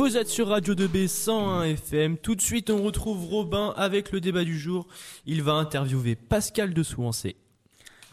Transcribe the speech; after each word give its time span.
Vous 0.00 0.16
êtes 0.16 0.28
sur 0.28 0.48
Radio 0.48 0.74
2B 0.74 1.08
101 1.08 1.64
FM. 1.64 2.16
Tout 2.16 2.34
de 2.34 2.40
suite, 2.40 2.70
on 2.70 2.82
retrouve 2.82 3.26
Robin 3.26 3.74
avec 3.76 4.12
le 4.12 4.22
débat 4.22 4.44
du 4.44 4.58
jour. 4.58 4.88
Il 5.26 5.42
va 5.42 5.52
interviewer 5.52 6.16
Pascal 6.16 6.72
de 6.72 6.82
Souancé. 6.82 7.36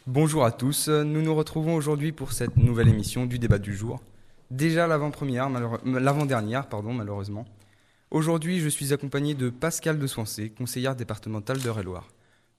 Bonjour 0.06 0.44
à 0.44 0.52
tous, 0.52 0.90
nous 0.90 1.22
nous 1.22 1.34
retrouvons 1.34 1.76
aujourd'hui 1.76 2.12
pour 2.12 2.34
cette 2.34 2.58
nouvelle 2.58 2.90
émission 2.90 3.26
du 3.26 3.40
débat 3.40 3.58
du 3.58 3.74
jour. 3.74 4.02
Déjà 4.52 4.86
l'avant-première, 4.86 5.50
l'avant-dernière, 5.86 6.68
pardon, 6.68 6.92
malheureusement. 6.92 7.46
Aujourd'hui, 8.12 8.60
je 8.60 8.68
suis 8.68 8.92
accompagné 8.92 9.34
de 9.34 9.50
Pascal 9.50 9.98
de 9.98 10.08
Soincé, 10.08 10.50
conseillère 10.50 10.94
départementale 10.94 11.60
d'Eure-et-Loire. 11.60 12.10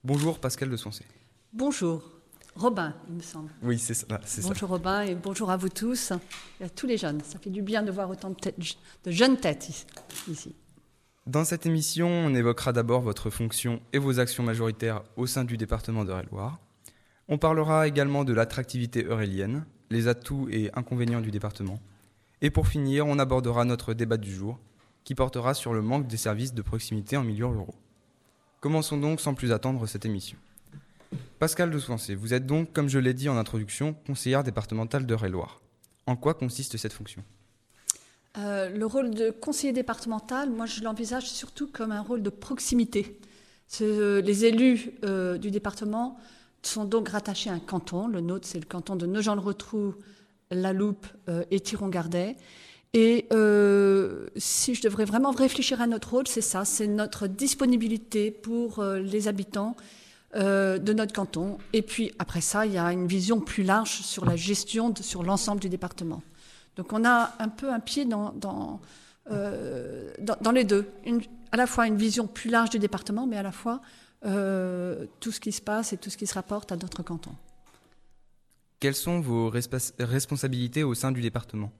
Bonjour 0.03 0.39
Pascal 0.39 0.71
de 0.71 0.75
Soincé. 0.75 1.05
Bonjour. 1.53 2.18
Robin, 2.59 2.93
il 3.07 3.15
me 3.15 3.21
semble. 3.21 3.49
Oui, 3.63 3.79
c'est 3.79 3.93
ça. 3.93 4.05
Bonjour 4.43 4.69
Robin 4.69 5.03
et 5.03 5.15
bonjour 5.15 5.49
à 5.49 5.55
vous 5.55 5.69
tous 5.69 6.11
et 6.59 6.65
à 6.65 6.69
tous 6.69 6.87
les 6.87 6.97
jeunes. 6.97 7.21
Ça 7.23 7.39
fait 7.39 7.49
du 7.49 7.61
bien 7.61 7.83
de 7.83 7.91
voir 7.91 8.09
autant 8.09 8.31
de, 8.31 8.35
de 9.05 9.11
jeunes 9.11 9.37
têtes 9.37 9.85
ici. 10.27 10.55
Dans 11.25 11.45
cette 11.45 11.65
émission, 11.65 12.09
on 12.09 12.35
évoquera 12.35 12.73
d'abord 12.73 12.99
votre 13.01 13.29
fonction 13.29 13.79
et 13.93 13.97
vos 13.97 14.19
actions 14.19 14.43
majoritaires 14.43 15.03
au 15.15 15.25
sein 15.25 15.45
du 15.45 15.55
département 15.55 16.03
d'Eure-et-Loire. 16.03 16.59
On 17.29 17.37
parlera 17.37 17.87
également 17.87 18.25
de 18.25 18.33
l'attractivité 18.33 19.05
eurélienne, 19.05 19.65
les 19.89 20.09
atouts 20.09 20.49
et 20.51 20.69
inconvénients 20.73 21.21
du 21.21 21.31
département. 21.31 21.79
Et 22.41 22.49
pour 22.49 22.67
finir, 22.67 23.07
on 23.07 23.19
abordera 23.19 23.63
notre 23.63 23.93
débat 23.93 24.17
du 24.17 24.33
jour, 24.33 24.59
qui 25.05 25.15
portera 25.15 25.53
sur 25.53 25.73
le 25.73 25.81
manque 25.81 26.07
des 26.07 26.17
services 26.17 26.53
de 26.53 26.61
proximité 26.61 27.15
en 27.15 27.23
milieu 27.23 27.45
ruraux. 27.45 27.75
Commençons 28.59 28.97
donc 28.97 29.21
sans 29.21 29.33
plus 29.33 29.53
attendre 29.53 29.87
cette 29.87 30.05
émission. 30.05 30.37
Pascal 31.39 31.71
de 31.71 31.79
Souancé, 31.79 32.15
vous 32.15 32.33
êtes 32.33 32.45
donc, 32.45 32.73
comme 32.73 32.89
je 32.89 32.99
l'ai 32.99 33.13
dit 33.13 33.29
en 33.29 33.37
introduction, 33.37 33.95
conseillère 34.05 34.43
départementale 34.43 35.05
d'Eure-et-Loire. 35.05 35.61
En 36.05 36.17
quoi 36.17 36.33
consiste 36.33 36.75
cette 36.75 36.91
fonction? 36.91 37.23
Euh, 38.37 38.69
Le 38.69 38.85
rôle 38.85 39.11
de 39.11 39.31
conseiller 39.31 39.71
départemental, 39.71 40.49
moi 40.49 40.65
je 40.65 40.83
l'envisage 40.83 41.29
surtout 41.29 41.67
comme 41.67 41.91
un 41.91 42.01
rôle 42.01 42.21
de 42.21 42.29
proximité. 42.29 43.19
Les 43.79 44.45
élus 44.45 44.91
euh, 45.05 45.37
du 45.37 45.49
département 45.51 46.17
sont 46.61 46.83
donc 46.83 47.09
rattachés 47.09 47.49
à 47.49 47.53
un 47.53 47.59
canton. 47.59 48.07
Le 48.07 48.19
nôtre, 48.19 48.47
c'est 48.47 48.59
le 48.59 48.65
canton 48.65 48.95
de 48.95 49.05
Nogent-le-Rotrou, 49.05 49.95
La 50.51 50.73
Loupe 50.73 51.07
euh, 51.29 51.43
et 51.51 51.59
Thiron-Gardet. 51.59 52.35
Et 52.93 53.27
si 54.35 54.73
je 54.73 54.81
devrais 54.81 55.05
vraiment 55.05 55.29
réfléchir 55.29 55.79
à 55.79 55.85
notre 55.85 56.09
rôle, 56.09 56.27
c'est 56.27 56.41
ça, 56.41 56.65
c'est 56.65 56.87
notre 56.87 57.27
disponibilité 57.27 58.31
pour 58.31 58.83
les 58.83 59.27
habitants 59.27 59.75
de 60.35 60.93
notre 60.93 61.13
canton. 61.13 61.57
Et 61.73 61.81
puis 61.81 62.11
après 62.19 62.41
ça, 62.41 62.65
il 62.65 62.73
y 62.73 62.77
a 62.77 62.91
une 62.91 63.07
vision 63.07 63.39
plus 63.39 63.63
large 63.63 64.01
sur 64.01 64.25
la 64.25 64.35
gestion, 64.35 64.93
sur 65.01 65.23
l'ensemble 65.23 65.59
du 65.59 65.69
département. 65.69 66.21
Donc 66.75 66.93
on 66.93 67.03
a 67.03 67.33
un 67.39 67.49
peu 67.49 67.71
un 67.71 67.79
pied 67.79 68.05
dans, 68.05 68.31
dans, 68.33 68.79
dans, 69.27 70.51
les 70.51 70.63
deux. 70.65 70.87
Une, 71.05 71.21
à 71.51 71.57
la 71.57 71.67
fois 71.67 71.87
une 71.87 71.97
vision 71.97 72.27
plus 72.27 72.49
large 72.49 72.69
du 72.69 72.79
département, 72.79 73.25
mais 73.25 73.37
à 73.37 73.43
la 73.43 73.51
fois 73.51 73.81
euh, 74.25 75.05
tout 75.21 75.31
ce 75.31 75.39
qui 75.39 75.53
se 75.53 75.61
passe 75.61 75.93
et 75.93 75.97
tout 75.97 76.09
ce 76.09 76.17
qui 76.17 76.27
se 76.27 76.33
rapporte 76.33 76.71
à 76.73 76.75
notre 76.75 77.03
canton. 77.03 77.31
Quelles 78.79 78.95
sont 78.95 79.21
vos 79.21 79.49
responsabilités 79.49 80.83
au 80.83 80.93
sein 80.93 81.11
du 81.11 81.21
département? 81.21 81.71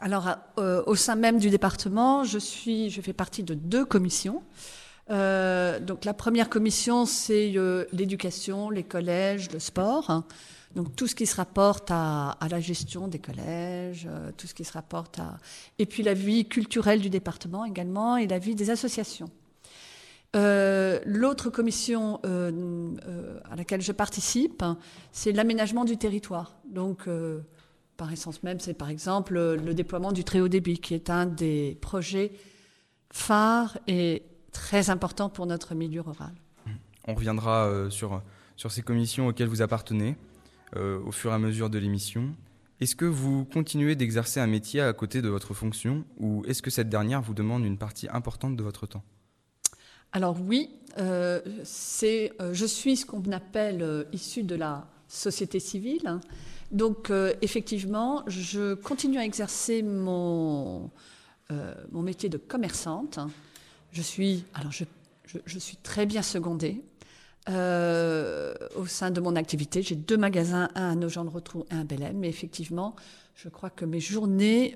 Alors, 0.00 0.28
euh, 0.58 0.82
au 0.86 0.94
sein 0.94 1.16
même 1.16 1.38
du 1.38 1.50
département, 1.50 2.22
je, 2.22 2.38
suis, 2.38 2.90
je 2.90 3.00
fais 3.00 3.12
partie 3.12 3.42
de 3.42 3.54
deux 3.54 3.84
commissions. 3.84 4.42
Euh, 5.10 5.80
donc, 5.80 6.04
la 6.04 6.14
première 6.14 6.48
commission, 6.48 7.06
c'est 7.06 7.54
l'éducation, 7.92 8.70
les 8.70 8.82
collèges, 8.82 9.50
le 9.52 9.58
sport. 9.58 10.10
Hein. 10.10 10.24
Donc, 10.74 10.94
tout 10.96 11.06
ce 11.06 11.14
qui 11.14 11.26
se 11.26 11.36
rapporte 11.36 11.90
à, 11.90 12.30
à 12.30 12.48
la 12.48 12.60
gestion 12.60 13.08
des 13.08 13.18
collèges, 13.18 14.08
tout 14.36 14.46
ce 14.46 14.54
qui 14.54 14.64
se 14.64 14.72
rapporte 14.72 15.18
à. 15.18 15.38
Et 15.78 15.86
puis, 15.86 16.02
la 16.02 16.14
vie 16.14 16.46
culturelle 16.46 17.00
du 17.00 17.10
département 17.10 17.64
également 17.64 18.16
et 18.16 18.26
la 18.26 18.38
vie 18.38 18.54
des 18.54 18.70
associations. 18.70 19.30
Euh, 20.36 21.00
l'autre 21.06 21.48
commission 21.48 22.20
euh, 22.26 22.90
euh, 23.08 23.40
à 23.50 23.56
laquelle 23.56 23.80
je 23.80 23.92
participe, 23.92 24.62
c'est 25.10 25.32
l'aménagement 25.32 25.84
du 25.84 25.96
territoire. 25.96 26.56
Donc, 26.68 27.08
par 27.96 28.12
essence 28.12 28.42
même, 28.42 28.60
c'est 28.60 28.74
par 28.74 28.90
exemple 28.90 29.34
le 29.34 29.74
déploiement 29.74 30.12
du 30.12 30.24
très 30.24 30.40
haut 30.40 30.48
débit, 30.48 30.78
qui 30.78 30.94
est 30.94 31.08
un 31.08 31.26
des 31.26 31.78
projets 31.80 32.32
phares 33.10 33.78
et 33.86 34.22
très 34.56 34.90
importants 34.90 35.28
pour 35.28 35.46
notre 35.46 35.74
milieu 35.74 36.00
rural. 36.00 36.34
On 37.06 37.14
reviendra 37.14 37.70
sur, 37.90 38.20
sur 38.56 38.72
ces 38.72 38.82
commissions 38.82 39.28
auxquelles 39.28 39.48
vous 39.48 39.62
appartenez 39.62 40.16
au 40.74 41.12
fur 41.12 41.30
et 41.30 41.34
à 41.34 41.38
mesure 41.38 41.70
de 41.70 41.78
l'émission. 41.78 42.34
Est-ce 42.80 42.96
que 42.96 43.04
vous 43.04 43.44
continuez 43.44 43.94
d'exercer 43.94 44.40
un 44.40 44.46
métier 44.46 44.80
à 44.80 44.92
côté 44.92 45.22
de 45.22 45.28
votre 45.28 45.54
fonction 45.54 46.04
ou 46.18 46.42
est-ce 46.46 46.62
que 46.62 46.70
cette 46.70 46.88
dernière 46.88 47.22
vous 47.22 47.32
demande 47.32 47.64
une 47.64 47.78
partie 47.78 48.08
importante 48.10 48.56
de 48.56 48.62
votre 48.62 48.86
temps? 48.86 49.04
Alors 50.12 50.36
oui, 50.40 50.70
euh, 50.98 51.40
c'est, 51.62 52.32
euh, 52.40 52.54
je 52.54 52.66
suis 52.66 52.96
ce 52.96 53.06
qu'on 53.06 53.22
appelle 53.32 53.82
euh, 53.82 54.04
issu 54.12 54.42
de 54.42 54.54
la 54.54 54.88
société 55.08 55.60
civile. 55.60 56.20
Donc 56.72 57.12
effectivement, 57.42 58.24
je 58.26 58.74
continue 58.74 59.18
à 59.18 59.24
exercer 59.24 59.84
mon, 59.84 60.90
mon 61.92 62.02
métier 62.02 62.28
de 62.28 62.38
commerçante. 62.38 63.20
Je 63.96 64.02
suis, 64.02 64.44
alors 64.52 64.72
je, 64.72 64.84
je, 65.46 65.58
suis 65.58 65.78
très 65.78 66.04
bien 66.04 66.20
secondée. 66.20 66.82
au 67.48 68.86
sein 68.86 69.10
de 69.10 69.20
mon 69.22 69.36
activité. 69.36 69.80
J'ai 69.80 69.96
deux 69.96 70.18
magasins, 70.18 70.68
un 70.74 70.90
à 70.90 70.94
Nogent-le-Rotrou 70.94 71.64
et 71.70 71.74
un 71.74 71.80
à 71.80 71.84
Belém. 71.84 72.18
Mais 72.18 72.28
effectivement, 72.28 72.94
je 73.34 73.48
crois 73.48 73.70
que 73.70 73.86
mes 73.86 74.00
journées 74.00 74.74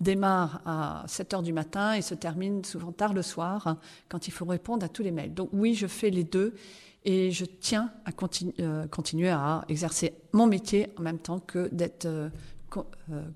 démarre 0.00 0.60
à 0.66 1.04
7 1.06 1.34
heures 1.34 1.42
du 1.42 1.54
matin 1.54 1.94
et 1.94 2.02
se 2.02 2.14
termine 2.14 2.64
souvent 2.64 2.92
tard 2.92 3.14
le 3.14 3.22
soir 3.22 3.78
quand 4.10 4.28
il 4.28 4.30
faut 4.30 4.44
répondre 4.44 4.84
à 4.84 4.90
tous 4.90 5.02
les 5.02 5.10
mails. 5.10 5.32
Donc 5.32 5.48
oui, 5.52 5.74
je 5.74 5.86
fais 5.86 6.10
les 6.10 6.24
deux 6.24 6.54
et 7.04 7.30
je 7.30 7.44
tiens 7.44 7.90
à 8.04 8.10
euh, 8.60 8.86
continuer 8.88 9.30
à 9.30 9.64
exercer 9.68 10.14
mon 10.32 10.46
métier 10.46 10.88
en 10.98 11.02
même 11.02 11.18
temps 11.18 11.40
que 11.40 11.68
d'être 11.72 12.06
euh, 12.06 12.28
euh, 12.28 12.30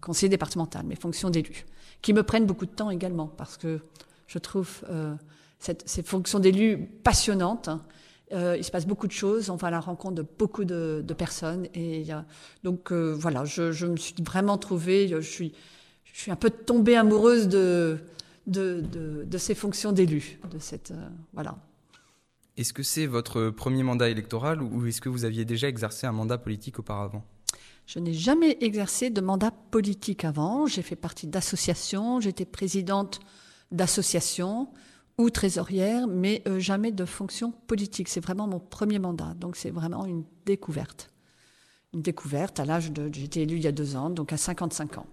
conseiller 0.01 0.29
départemental, 0.29 0.85
mes 0.85 0.97
fonctions 0.97 1.31
d'élu, 1.31 1.65
qui 2.01 2.13
me 2.13 2.23
prennent 2.23 2.47
beaucoup 2.47 2.67
de 2.67 2.71
temps 2.71 2.91
également 2.91 3.27
parce 3.27 3.57
que 3.57 3.81
je 4.27 4.39
trouve 4.39 4.83
ces 5.59 6.03
fonctions 6.03 6.39
d'élu 6.39 6.89
passionnantes. 7.05 7.71
il 8.31 8.65
se 8.65 8.71
passe 8.71 8.87
beaucoup 8.87 9.07
de 9.07 9.13
choses, 9.13 9.51
on 9.51 9.57
va 9.57 9.69
à 9.69 9.71
la 9.71 9.81
rencontre 9.81 10.17
de 10.17 10.27
beaucoup 10.39 10.65
de, 10.65 11.15
personnes. 11.17 11.69
Et 11.75 12.07
donc 12.65 12.93
voilà, 12.93 13.45
je, 13.45 13.87
me 13.87 13.97
suis 13.97 14.15
vraiment 14.21 14.59
trouvée, 14.59 15.09
je 15.09 15.21
suis, 15.21 15.53
un 16.29 16.37
peu 16.37 16.51
tombée 16.51 16.97
amoureuse 16.97 17.49
de, 17.49 17.99
de, 18.47 19.39
ces 19.39 19.55
fonctions 19.55 19.93
d'élu. 19.93 20.39
De 20.51 20.59
cette, 20.59 20.91
euh, 20.91 21.09
voilà. 21.33 21.57
Est-ce 22.57 22.73
que 22.73 22.83
c'est 22.83 23.07
votre 23.07 23.51
premier 23.51 23.83
mandat 23.83 24.11
électoral 24.11 24.63
ou 24.63 24.87
est-ce 24.87 25.01
que 25.01 25.09
vous 25.09 25.25
aviez 25.25 25.45
déjà 25.45 25.69
exercé 25.69 26.07
un 26.07 26.13
mandat 26.13 26.39
politique 26.39 26.79
auparavant? 26.79 27.25
Je 27.93 27.99
n'ai 27.99 28.15
jamais 28.15 28.57
exercé 28.63 29.11
de 29.11 29.21
mandat 29.21 29.51
politique 29.51 30.25
avant. 30.25 30.67
J'ai 30.67 30.81
fait 30.81 30.97
partie 30.97 31.27
d'associations, 31.27 32.21
j'étais 32.21 32.47
présidente 32.47 33.21
d'associations 33.71 34.69
ou 35.19 35.29
trésorière, 35.29 36.07
mais 36.07 36.41
euh, 36.49 36.59
jamais 36.59 36.91
de 36.91 37.05
fonction 37.05 37.53
politique. 37.67 38.09
C'est 38.09 38.25
vraiment 38.25 38.47
mon 38.47 38.61
premier 38.61 38.99
mandat, 38.99 39.35
donc 39.35 39.57
c'est 39.57 39.71
vraiment 39.71 40.07
une 40.07 40.25
découverte. 40.47 41.11
Une 41.93 42.01
découverte 42.01 42.61
à 42.61 42.65
l'âge 42.65 42.93
de... 42.93 43.11
J'étais 43.13 43.43
élue 43.43 43.57
il 43.57 43.63
y 43.63 43.67
a 43.67 43.73
deux 43.73 43.95
ans, 43.95 44.09
donc 44.09 44.33
à 44.33 44.39
55 44.39 44.97
ans. 44.97 45.07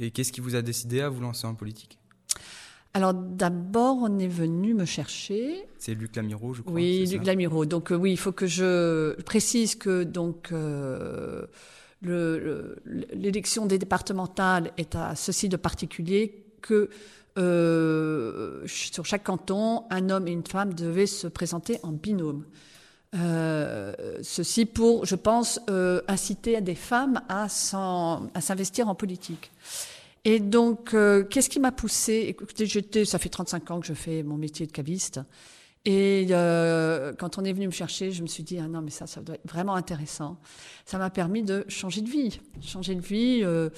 Et 0.00 0.10
qu'est-ce 0.10 0.32
qui 0.32 0.40
vous 0.40 0.54
a 0.54 0.62
décidé 0.62 1.02
à 1.02 1.10
vous 1.10 1.20
lancer 1.20 1.46
en 1.46 1.54
politique? 1.54 1.98
Alors 2.94 3.12
d'abord, 3.12 3.98
on 4.00 4.18
est 4.18 4.26
venu 4.26 4.72
me 4.72 4.86
chercher. 4.86 5.66
C'est 5.76 5.92
Luc 5.92 6.16
Lamiro, 6.16 6.54
je 6.54 6.62
crois. 6.62 6.72
Oui, 6.72 7.04
Luc 7.12 7.26
Lamiro. 7.26 7.66
Donc 7.66 7.92
euh, 7.92 7.94
oui, 7.94 8.12
il 8.12 8.16
faut 8.16 8.32
que 8.32 8.46
je 8.46 9.20
précise 9.24 9.74
que 9.74 10.02
donc 10.02 10.50
euh, 10.52 11.44
l'élection 12.02 13.66
des 13.66 13.78
départementales 13.78 14.72
est 14.76 14.94
à 14.94 15.14
ceci 15.16 15.48
de 15.48 15.56
particulier 15.56 16.44
que 16.60 16.90
euh, 17.38 18.66
sur 18.66 19.04
chaque 19.04 19.24
canton, 19.24 19.84
un 19.90 20.10
homme 20.10 20.28
et 20.28 20.32
une 20.32 20.46
femme 20.46 20.74
devaient 20.74 21.06
se 21.06 21.26
présenter 21.26 21.78
en 21.82 21.92
binôme. 21.92 22.44
ceci 24.22 24.66
pour, 24.66 25.06
je 25.06 25.16
pense, 25.16 25.60
inciter 26.08 26.56
à 26.56 26.60
des 26.60 26.74
femmes 26.74 27.22
à 27.28 27.48
s'investir 27.48 28.88
en 28.88 28.94
politique. 28.94 29.50
Et 30.26 30.40
donc, 30.40 30.92
euh, 30.92 31.22
qu'est-ce 31.22 31.48
qui 31.48 31.60
m'a 31.60 31.70
poussé 31.70 32.26
Écoutez, 32.26 33.04
ça 33.04 33.20
fait 33.20 33.28
35 33.28 33.70
ans 33.70 33.78
que 33.78 33.86
je 33.86 33.94
fais 33.94 34.24
mon 34.24 34.36
métier 34.36 34.66
de 34.66 34.72
caviste. 34.72 35.20
Et 35.86 36.26
euh, 36.30 37.12
quand 37.16 37.38
on 37.38 37.44
est 37.44 37.52
venu 37.52 37.66
me 37.66 37.72
chercher, 37.72 38.10
je 38.10 38.20
me 38.20 38.26
suis 38.26 38.42
dit, 38.42 38.58
ah 38.58 38.66
non, 38.66 38.82
mais 38.82 38.90
ça, 38.90 39.06
ça 39.06 39.20
doit 39.20 39.36
être 39.36 39.48
vraiment 39.48 39.76
intéressant. 39.76 40.36
Ça 40.84 40.98
m'a 40.98 41.10
permis 41.10 41.44
de 41.44 41.64
changer 41.68 42.00
de 42.00 42.10
vie. 42.10 42.40
Changer 42.60 42.96
de 42.96 43.00
vie, 43.00 43.40
euh, 43.44 43.70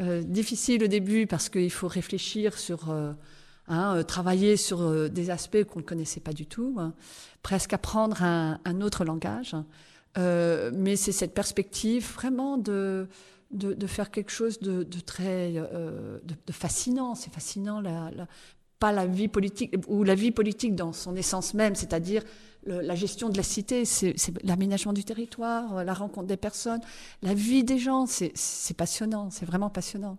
euh 0.00 0.22
difficile 0.22 0.82
au 0.82 0.88
début 0.88 1.28
parce 1.28 1.48
qu'il 1.48 1.70
faut 1.70 1.86
réfléchir 1.86 2.58
sur, 2.58 2.92
hein, 3.68 4.02
travailler 4.02 4.56
sur 4.56 5.08
des 5.08 5.30
aspects 5.30 5.62
qu'on 5.62 5.78
ne 5.78 5.84
connaissait 5.84 6.18
pas 6.18 6.32
du 6.32 6.44
tout, 6.44 6.74
hein, 6.80 6.92
presque 7.42 7.72
apprendre 7.72 8.20
un, 8.24 8.80
autre 8.80 9.04
langage. 9.04 9.54
mais 10.16 10.96
c'est 10.96 11.12
cette 11.12 11.34
perspective 11.34 12.12
vraiment 12.14 12.58
de 12.58 13.06
de, 13.52 13.86
faire 13.86 14.10
quelque 14.10 14.32
chose 14.32 14.58
de, 14.58 14.82
très 15.06 15.52
de, 15.52 16.52
fascinant. 16.52 17.14
C'est 17.14 17.32
fascinant, 17.32 17.80
la, 17.80 18.10
pas 18.84 18.92
la 18.92 19.06
vie 19.06 19.28
politique, 19.28 19.74
ou 19.88 20.04
la 20.04 20.14
vie 20.14 20.30
politique 20.30 20.74
dans 20.74 20.92
son 20.92 21.16
essence 21.16 21.54
même, 21.54 21.74
c'est-à-dire 21.74 22.22
la 22.66 22.94
gestion 22.94 23.30
de 23.30 23.36
la 23.38 23.42
cité, 23.42 23.86
c'est 23.86 24.14
l'aménagement 24.42 24.92
du 24.92 25.04
territoire, 25.04 25.82
la 25.84 25.94
rencontre 25.94 26.26
des 26.26 26.36
personnes, 26.36 26.82
la 27.22 27.32
vie 27.32 27.64
des 27.64 27.78
gens, 27.78 28.04
c'est 28.04 28.76
passionnant, 28.76 29.30
c'est 29.30 29.46
vraiment 29.46 29.70
passionnant. 29.70 30.18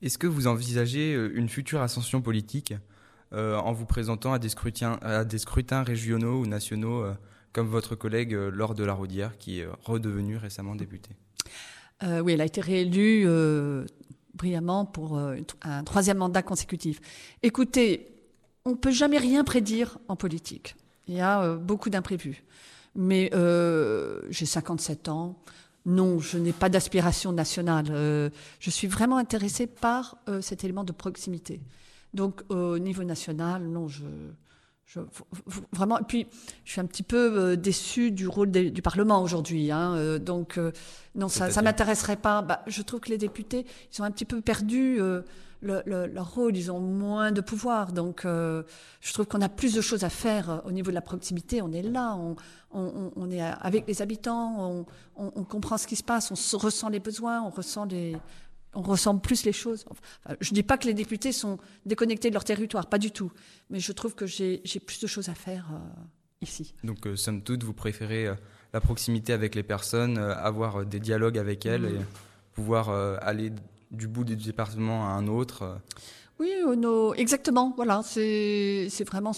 Est-ce 0.00 0.16
que 0.16 0.26
vous 0.26 0.46
envisagez 0.46 1.14
euh, 1.14 1.30
une 1.34 1.50
future 1.50 1.82
ascension 1.82 2.22
politique 2.22 2.72
euh, 3.34 3.56
en 3.56 3.74
vous 3.74 3.84
présentant 3.84 4.32
à 4.32 4.38
des 4.38 4.48
scrutins, 4.48 4.98
à 5.02 5.24
des 5.24 5.38
scrutins 5.38 5.82
régionaux 5.82 6.40
ou 6.40 6.46
nationaux, 6.46 7.02
euh, 7.02 7.12
comme 7.52 7.68
votre 7.68 7.96
collègue 7.96 8.32
Laure 8.32 8.74
de 8.74 8.84
la 8.84 8.94
Rodière, 8.94 9.36
qui 9.36 9.60
est 9.60 9.68
redevenue 9.84 10.38
récemment 10.38 10.74
députée? 10.74 11.16
Oui, 12.02 12.32
elle 12.32 12.40
a 12.40 12.46
été 12.46 12.62
réélue 12.62 13.28
brillamment 14.34 14.84
pour 14.84 15.18
un 15.18 15.84
troisième 15.84 16.18
mandat 16.18 16.42
consécutif. 16.42 17.00
Écoutez, 17.42 18.08
on 18.64 18.70
ne 18.70 18.76
peut 18.76 18.90
jamais 18.90 19.18
rien 19.18 19.44
prédire 19.44 19.98
en 20.08 20.16
politique. 20.16 20.76
Il 21.08 21.14
y 21.14 21.20
a 21.20 21.54
beaucoup 21.56 21.90
d'imprévus. 21.90 22.44
Mais 22.94 23.30
j'ai 24.30 24.46
57 24.46 25.08
ans. 25.08 25.36
Non, 25.84 26.20
je 26.20 26.38
n'ai 26.38 26.52
pas 26.52 26.68
d'aspiration 26.68 27.32
nationale. 27.32 27.86
Euh, 27.90 28.30
je 28.60 28.70
suis 28.70 28.86
vraiment 28.86 29.16
intéressée 29.16 29.66
par 29.66 30.16
euh, 30.28 30.40
cet 30.40 30.62
élément 30.62 30.84
de 30.84 30.92
proximité. 30.92 31.60
Donc, 32.14 32.42
au 32.50 32.78
niveau 32.78 33.02
national, 33.02 33.64
non, 33.64 33.88
je, 33.88 34.04
vraiment. 35.72 35.98
Et 35.98 36.04
puis, 36.04 36.26
je 36.64 36.72
suis 36.72 36.80
un 36.80 36.86
petit 36.86 37.02
peu 37.02 37.38
euh, 37.38 37.56
déçue 37.56 38.10
du 38.10 38.28
rôle 38.28 38.50
du 38.50 38.82
Parlement 38.82 39.22
aujourd'hui. 39.22 39.70
Hein, 39.70 40.18
donc, 40.18 40.58
non, 41.14 41.28
ça, 41.28 41.50
ça 41.50 41.62
m'intéresserait 41.62 42.16
pas. 42.16 42.42
Bah, 42.42 42.62
je 42.66 42.82
trouve 42.82 43.00
que 43.00 43.10
les 43.10 43.18
députés, 43.18 43.66
ils 43.90 43.96
sont 43.96 44.04
un 44.04 44.10
petit 44.10 44.24
peu 44.24 44.40
perdus 44.40 45.00
leur 45.62 46.34
rôle, 46.34 46.56
ils 46.56 46.70
ont 46.70 46.80
moins 46.80 47.32
de 47.32 47.40
pouvoir. 47.40 47.92
Donc, 47.92 48.24
euh, 48.24 48.62
je 49.00 49.12
trouve 49.12 49.26
qu'on 49.26 49.40
a 49.40 49.48
plus 49.48 49.74
de 49.74 49.80
choses 49.80 50.04
à 50.04 50.08
faire 50.08 50.50
euh, 50.50 50.58
au 50.64 50.72
niveau 50.72 50.90
de 50.90 50.94
la 50.94 51.00
proximité. 51.00 51.62
On 51.62 51.72
est 51.72 51.82
là, 51.82 52.18
on, 52.72 53.30
est 53.30 53.40
avec 53.40 53.86
les 53.86 54.02
habitants, 54.02 54.84
on, 55.16 55.44
comprend 55.44 55.76
ce 55.76 55.86
qui 55.86 55.96
se 55.96 56.02
passe, 56.02 56.30
on 56.30 56.58
ressent 56.58 56.88
les 56.88 57.00
besoins, 57.00 57.42
on 57.42 57.50
ressent 57.50 57.84
les, 57.84 58.16
on 58.74 58.82
ressent 58.82 59.18
plus 59.18 59.44
les 59.44 59.52
choses. 59.52 59.84
je 60.40 60.50
ne 60.50 60.54
dis 60.54 60.62
pas 60.62 60.78
que 60.78 60.86
les 60.86 60.94
députés 60.94 61.32
sont 61.32 61.58
déconnectés 61.86 62.28
de 62.28 62.34
leur 62.34 62.44
territoire, 62.44 62.88
pas 62.88 62.98
du 62.98 63.10
tout. 63.10 63.32
Mais 63.70 63.80
je 63.80 63.92
trouve 63.92 64.14
que 64.14 64.26
j'ai 64.26 64.60
plus 64.86 65.00
de 65.00 65.06
choses 65.06 65.28
à 65.28 65.34
faire 65.34 65.68
euh, 65.72 66.02
ici. 66.40 66.74
Donc, 66.84 67.06
somme 67.16 67.42
toute, 67.42 67.62
vous 67.64 67.74
préférez 67.74 68.28
la 68.72 68.80
proximité 68.80 69.32
avec 69.32 69.54
les 69.54 69.62
personnes, 69.62 70.18
avoir 70.18 70.86
des 70.86 71.00
dialogues 71.00 71.38
avec 71.38 71.66
elles 71.66 71.84
et 71.84 71.98
pouvoir 72.54 72.90
aller 73.22 73.52
du 73.92 74.08
bout 74.08 74.24
du 74.24 74.36
département 74.36 75.06
à 75.06 75.10
un 75.10 75.28
autre 75.28 75.62
euh. 75.62 75.74
Oui, 76.38 76.50
euh, 76.66 77.12
exactement. 77.12 77.72
Voilà, 77.76 78.02
c'est 78.02 78.88
vraiment 79.06 79.32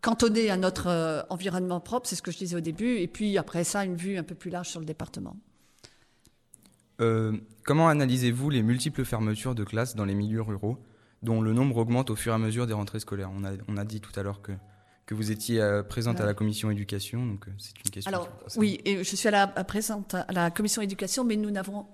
cantonné 0.00 0.50
à 0.50 0.56
notre 0.56 0.86
euh, 0.86 1.22
environnement 1.28 1.80
propre, 1.80 2.08
c'est 2.08 2.16
ce 2.16 2.22
que 2.22 2.30
je 2.30 2.38
disais 2.38 2.56
au 2.56 2.60
début, 2.60 2.96
et 2.96 3.06
puis 3.06 3.36
après 3.38 3.64
ça, 3.64 3.84
une 3.84 3.96
vue 3.96 4.16
un 4.16 4.22
peu 4.22 4.34
plus 4.34 4.50
large 4.50 4.68
sur 4.68 4.80
le 4.80 4.86
département. 4.86 5.36
Comment 7.64 7.88
analysez-vous 7.88 8.50
les 8.50 8.62
multiples 8.62 9.04
fermetures 9.04 9.54
de 9.54 9.64
classes 9.64 9.96
dans 9.96 10.04
les 10.04 10.14
milieux 10.14 10.42
ruraux, 10.42 10.78
dont 11.22 11.40
le 11.40 11.52
nombre 11.52 11.76
augmente 11.76 12.10
au 12.10 12.16
fur 12.16 12.32
et 12.32 12.34
à 12.34 12.38
mesure 12.38 12.66
des 12.66 12.74
rentrées 12.74 13.00
scolaires? 13.00 13.30
On 13.36 13.44
a, 13.44 13.52
on 13.68 13.76
a 13.76 13.84
dit 13.84 14.00
tout 14.00 14.18
à 14.18 14.22
l'heure 14.22 14.42
que, 14.42 14.52
que 15.06 15.14
vous 15.14 15.30
étiez 15.30 15.62
présente 15.88 16.20
à 16.20 16.26
la 16.26 16.34
commission 16.34 16.70
éducation, 16.70 17.24
donc 17.24 17.46
c'est 17.58 17.74
une 17.84 17.90
question. 17.90 18.08
Alors 18.08 18.28
oui, 18.56 18.80
et 18.84 19.04
je 19.04 19.16
suis 19.16 19.28
à 19.28 19.30
la, 19.30 19.46
présente 19.46 20.14
à 20.14 20.32
la 20.32 20.50
commission 20.50 20.82
éducation, 20.82 21.24
mais 21.24 21.36
nous 21.36 21.50
n'avons 21.50 21.86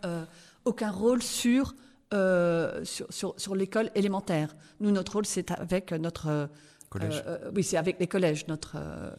aucun 0.68 0.90
rôle 0.90 1.22
sur, 1.22 1.74
euh, 2.14 2.84
sur, 2.84 3.34
sur, 3.36 3.54
l'école 3.54 3.90
élémentaire. 3.94 4.54
Nous, 4.80 4.90
notre 4.90 5.12
rôle, 5.14 5.26
c'est 5.26 5.50
avec 5.50 5.92
notre... 5.92 6.48
Collège. 6.90 7.22
Euh, 7.26 7.50
oui, 7.54 7.62
c'est 7.62 7.76
avec 7.76 8.00
les 8.00 8.06
collèges. 8.06 8.46
Notre, 8.48 8.76
euh, 8.76 9.10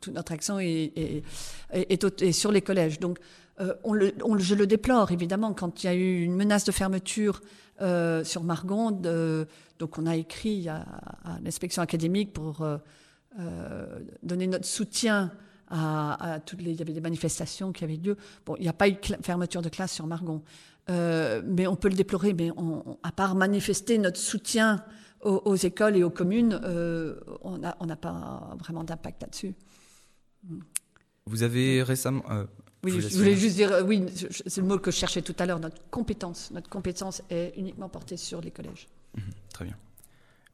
toute 0.00 0.14
notre 0.14 0.30
action 0.30 0.60
est, 0.60 1.24
est, 1.72 2.32
sur 2.32 2.52
les 2.52 2.62
collèges. 2.62 3.00
Donc, 3.00 3.18
le, 3.92 4.12
je 4.38 4.54
le 4.54 4.66
déplore, 4.66 5.12
évidemment, 5.12 5.52
quand 5.52 5.82
il 5.82 5.86
y 5.86 5.90
a 5.90 5.94
eu 5.94 6.22
une 6.22 6.34
menace 6.34 6.64
de 6.64 6.72
fermeture 6.72 7.40
sur 8.24 8.44
Margonde. 8.44 9.02
donc, 9.78 9.98
on 9.98 10.06
a 10.06 10.16
écrit 10.16 10.68
à, 10.68 10.86
l'inspection 11.42 11.82
académique 11.82 12.32
pour 12.32 12.66
donner 14.22 14.46
notre 14.46 14.66
soutien 14.66 15.32
à, 15.72 16.40
toutes 16.44 16.62
les, 16.62 16.72
il 16.72 16.78
y 16.78 16.82
avait 16.82 16.92
des 16.92 17.00
manifestations 17.00 17.72
qui 17.72 17.84
avaient 17.84 17.96
lieu. 17.96 18.16
Bon, 18.44 18.56
il 18.56 18.62
n'y 18.62 18.68
a 18.68 18.74
pas 18.74 18.88
eu 18.88 18.92
de 18.92 18.98
fermeture 19.22 19.62
de 19.62 19.68
classe 19.68 19.92
sur 19.92 20.06
Margon, 20.06 20.42
euh, 20.90 21.42
mais 21.44 21.66
on 21.66 21.76
peut 21.76 21.88
le 21.88 21.94
déplorer. 21.94 22.34
Mais 22.34 22.50
à 23.02 23.12
part 23.12 23.34
manifester 23.34 23.98
notre 23.98 24.18
soutien 24.18 24.84
aux, 25.22 25.54
écoles 25.54 25.96
et 25.96 26.02
aux 26.02 26.10
communes, 26.10 26.60
euh, 26.64 27.20
on 27.42 27.58
n'a 27.58 27.96
pas 27.96 28.56
vraiment 28.58 28.84
d'impact 28.84 29.22
là-dessus. 29.22 29.54
Vous 31.26 31.42
avez 31.42 31.82
récemment. 31.82 32.24
Euh, 32.30 32.44
oui, 32.84 33.00
je, 33.00 33.16
voulais 33.16 33.36
juste 33.36 33.56
dire, 33.56 33.82
oui, 33.86 34.04
c'est 34.46 34.60
le 34.60 34.66
mot 34.66 34.78
que 34.78 34.90
je 34.90 34.96
cherchais 34.96 35.22
tout 35.22 35.36
à 35.38 35.46
l'heure, 35.46 35.60
notre 35.60 35.80
compétence. 35.90 36.50
Notre 36.50 36.68
compétence 36.68 37.22
est 37.30 37.54
uniquement 37.56 37.88
portée 37.88 38.16
sur 38.16 38.40
les 38.40 38.50
collèges. 38.50 38.88
Mhm, 39.16 39.22
très 39.52 39.64
bien. 39.66 39.76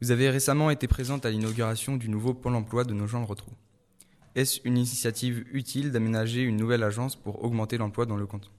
Vous 0.01 0.11
avez 0.11 0.31
récemment 0.31 0.71
été 0.71 0.87
présente 0.87 1.27
à 1.27 1.31
l'inauguration 1.31 1.97
du 1.97 2.09
nouveau 2.09 2.35
Pôle 2.35 2.55
emploi 2.55 2.85
de 2.85 2.93
nos 2.93 3.07
gens 3.07 3.21
le 3.21 3.27
retrouvent. 3.27 3.55
Est-ce 4.35 4.61
une 4.65 4.77
initiative 4.77 5.45
utile 5.53 5.91
d'aménager 5.91 6.43
une 6.43 6.57
nouvelle 6.57 6.83
agence 6.83 7.17
pour 7.17 7.43
augmenter 7.45 7.79
l'emploi 7.79 8.07
dans 8.07 8.17
le 8.17 8.27
canton? 8.27 8.51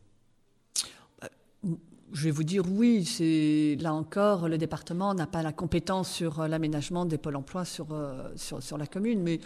Je 2.11 2.23
vais 2.23 2.31
vous 2.31 2.43
dire 2.43 2.63
oui, 2.67 3.05
c'est 3.05 3.77
là 3.81 3.93
encore, 3.93 4.47
le 4.47 4.57
département 4.57 5.13
n'a 5.13 5.27
pas 5.27 5.43
la 5.43 5.51
compétence 5.51 6.09
sur 6.09 6.39
euh, 6.39 6.47
l'aménagement 6.47 7.05
des 7.05 7.17
pôles 7.17 7.35
emploi 7.35 7.65
sur, 7.65 7.87
euh, 7.91 8.29
sur, 8.35 8.77
la 8.77 8.87
commune, 8.87 9.21
mais 9.21 9.39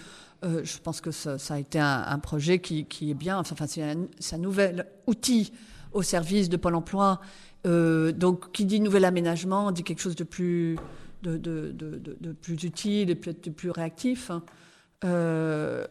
euh, 0.43 0.61
je 0.63 0.77
pense 0.77 1.01
que 1.01 1.11
ça, 1.11 1.37
a 1.49 1.59
été 1.59 1.79
un, 1.79 2.19
projet 2.19 2.59
qui, 2.59 2.85
qui, 2.85 3.11
est 3.11 3.15
bien, 3.15 3.37
enfin, 3.37 3.67
c'est 3.67 3.83
un, 3.83 4.37
nouvel 4.37 4.87
outil 5.07 5.51
au 5.91 6.01
service 6.01 6.49
de 6.49 6.57
Pôle 6.57 6.75
emploi. 6.75 7.21
donc, 7.65 8.51
qui 8.51 8.65
dit 8.65 8.79
nouvel 8.79 9.05
aménagement 9.05 9.71
dit 9.71 9.83
quelque 9.83 10.01
chose 10.01 10.15
de 10.15 10.23
plus, 10.23 10.77
de, 11.21 12.31
plus 12.41 12.63
utile 12.63 13.09
et 13.09 13.15
peut-être 13.15 13.43
de 13.43 13.49
plus 13.51 13.69
réactif. 13.69 14.31
Hein. 14.31 14.43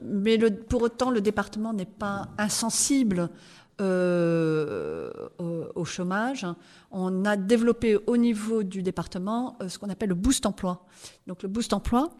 Mais 0.02 0.38
pour 0.68 0.82
autant, 0.82 1.10
le 1.10 1.20
département 1.20 1.72
n'est 1.72 1.84
pas 1.84 2.28
insensible 2.36 3.30
au, 3.80 5.84
chômage. 5.84 6.46
On 6.90 7.24
a 7.24 7.36
développé 7.36 7.98
au 8.06 8.16
niveau 8.16 8.62
du 8.62 8.82
département 8.82 9.56
euh, 9.60 9.68
ce 9.68 9.78
qu'on 9.78 9.90
appelle 9.90 10.10
le 10.10 10.14
boost 10.14 10.46
emploi. 10.46 10.86
Donc 11.26 11.42
le 11.42 11.48
boost 11.48 11.72
emploi, 11.72 12.10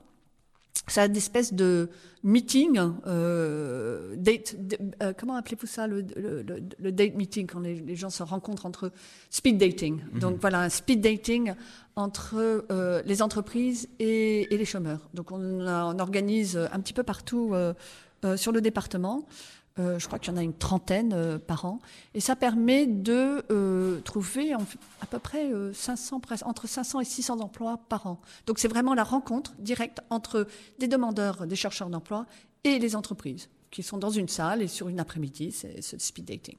c'est 0.89 1.07
une 1.07 1.17
espèce 1.17 1.55
de 1.55 1.89
meeting, 2.25 2.79
euh, 3.07 4.15
date, 4.17 4.57
euh, 5.03 5.13
comment 5.17 5.37
appelez-vous 5.37 5.67
ça, 5.67 5.87
le, 5.87 6.05
le, 6.17 6.93
date 6.93 7.15
meeting, 7.15 7.47
quand 7.47 7.61
les, 7.61 7.97
gens 7.97 8.11
se 8.11 8.23
rencontrent 8.23 8.67
entre 8.67 8.87
eux 8.87 8.93
Speed 9.31 9.59
dating. 9.59 10.01
Mhm. 10.13 10.21
Donc 10.21 10.41
voilà, 10.41 10.61
un 10.61 10.69
speed 10.69 11.01
dating 11.01 11.55
entre 11.95 12.65
euh, 12.71 13.03
les 13.07 13.23
entreprises 13.23 13.89
et, 13.99 14.49
les 14.51 14.65
chômeurs. 14.65 15.09
Donc 15.15 15.31
on, 15.31 15.61
on, 15.61 15.99
organise 15.99 16.57
un 16.57 16.81
petit 16.81 16.93
peu 16.93 17.03
partout 17.03 17.55
sur 18.37 18.53
le 18.53 18.61
département. 18.61 19.27
Euh, 19.79 19.99
je 19.99 20.07
crois 20.07 20.19
qu'il 20.19 20.33
y 20.33 20.35
en 20.35 20.39
a 20.39 20.43
une 20.43 20.57
trentaine 20.57 21.13
euh, 21.15 21.39
par 21.39 21.65
an. 21.65 21.81
Et 22.15 22.21
ça 22.21 22.37
permet 22.37 22.87
de 22.87 23.43
euh, 23.51 24.01
trouver 24.01 24.53
à 24.53 25.07
peu 25.09 25.19
près 25.19 25.51
500, 25.73 26.21
entre 26.45 26.67
500 26.67 27.01
et 27.01 27.05
600 27.05 27.41
emplois 27.41 27.79
par 27.89 28.07
an. 28.07 28.21
Donc 28.47 28.59
c'est 28.59 28.69
vraiment 28.69 28.95
la 28.95 29.05
rencontre 29.05 29.55
directe 29.59 30.01
entre 30.11 30.47
des 30.79 30.89
demandeurs, 30.89 31.47
des 31.47 31.57
chercheurs 31.57 31.89
d'emploi 31.89 32.27
et 32.65 32.79
les 32.79 32.97
entreprises 32.97 33.49
qui 33.71 33.83
sont 33.83 33.97
dans 33.97 34.11
une 34.11 34.29
salle 34.29 34.61
et 34.61 34.69
sur 34.69 34.89
une 34.89 35.01
après-midi, 35.01 35.51
c'est 35.51 35.81
ce 35.81 35.99
speed 35.99 36.27
dating. 36.27 36.57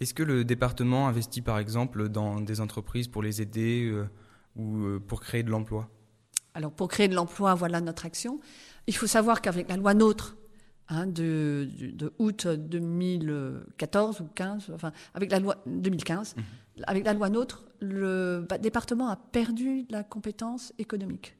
Est-ce 0.00 0.12
que 0.12 0.24
le 0.24 0.44
département 0.44 1.06
investit 1.06 1.40
par 1.40 1.58
exemple 1.58 2.08
dans 2.08 2.40
des 2.40 2.60
entreprises 2.60 3.06
pour 3.06 3.22
les 3.22 3.40
aider 3.40 3.94
ou 4.56 4.98
pour 5.06 5.20
créer 5.20 5.44
de 5.44 5.50
l'emploi? 5.50 5.88
Alors 6.54 6.72
pour 6.72 6.88
créer 6.88 7.06
de 7.06 7.14
l'emploi, 7.14 7.54
voilà 7.54 7.80
notre 7.80 8.06
action. 8.06 8.40
Il 8.88 8.96
faut 8.96 9.06
savoir 9.06 9.40
qu'avec 9.40 9.68
la 9.68 9.76
loi 9.76 9.94
NOTRe, 9.94 10.34
Hein, 10.88 11.08
de, 11.08 11.68
de, 11.80 12.12
août 12.20 12.46
2014 12.46 14.20
ou 14.20 14.28
15, 14.32 14.70
enfin 14.72 14.92
avec 15.14 15.32
la 15.32 15.40
loi 15.40 15.56
2015, 15.66 16.36
mhm. 16.36 16.44
avec 16.86 17.04
la 17.04 17.12
loi 17.12 17.28
NOTRe, 17.28 17.64
le 17.80 18.46
département 18.60 19.08
a 19.08 19.16
perdu 19.16 19.84
la 19.90 20.04
compétence 20.04 20.72
économique. 20.78 21.34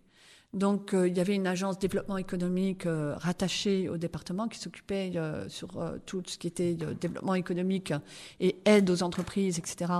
Donc 0.52 0.94
euh, 0.94 1.06
il 1.06 1.16
y 1.16 1.20
avait 1.20 1.36
une 1.36 1.46
agence 1.46 1.78
développement 1.78 2.16
économique 2.16 2.86
euh, 2.86 3.14
rattachée 3.18 3.88
au 3.88 3.98
département 3.98 4.48
qui 4.48 4.58
s'occupait 4.58 5.12
euh, 5.14 5.48
sur 5.48 5.68
tout 6.06 6.22
ce 6.26 6.38
qui 6.38 6.48
était 6.48 6.74
développement 6.74 7.34
économique 7.34 7.92
et 8.40 8.56
aide 8.64 8.90
aux 8.90 9.04
entreprises, 9.04 9.60
etc. 9.60 9.92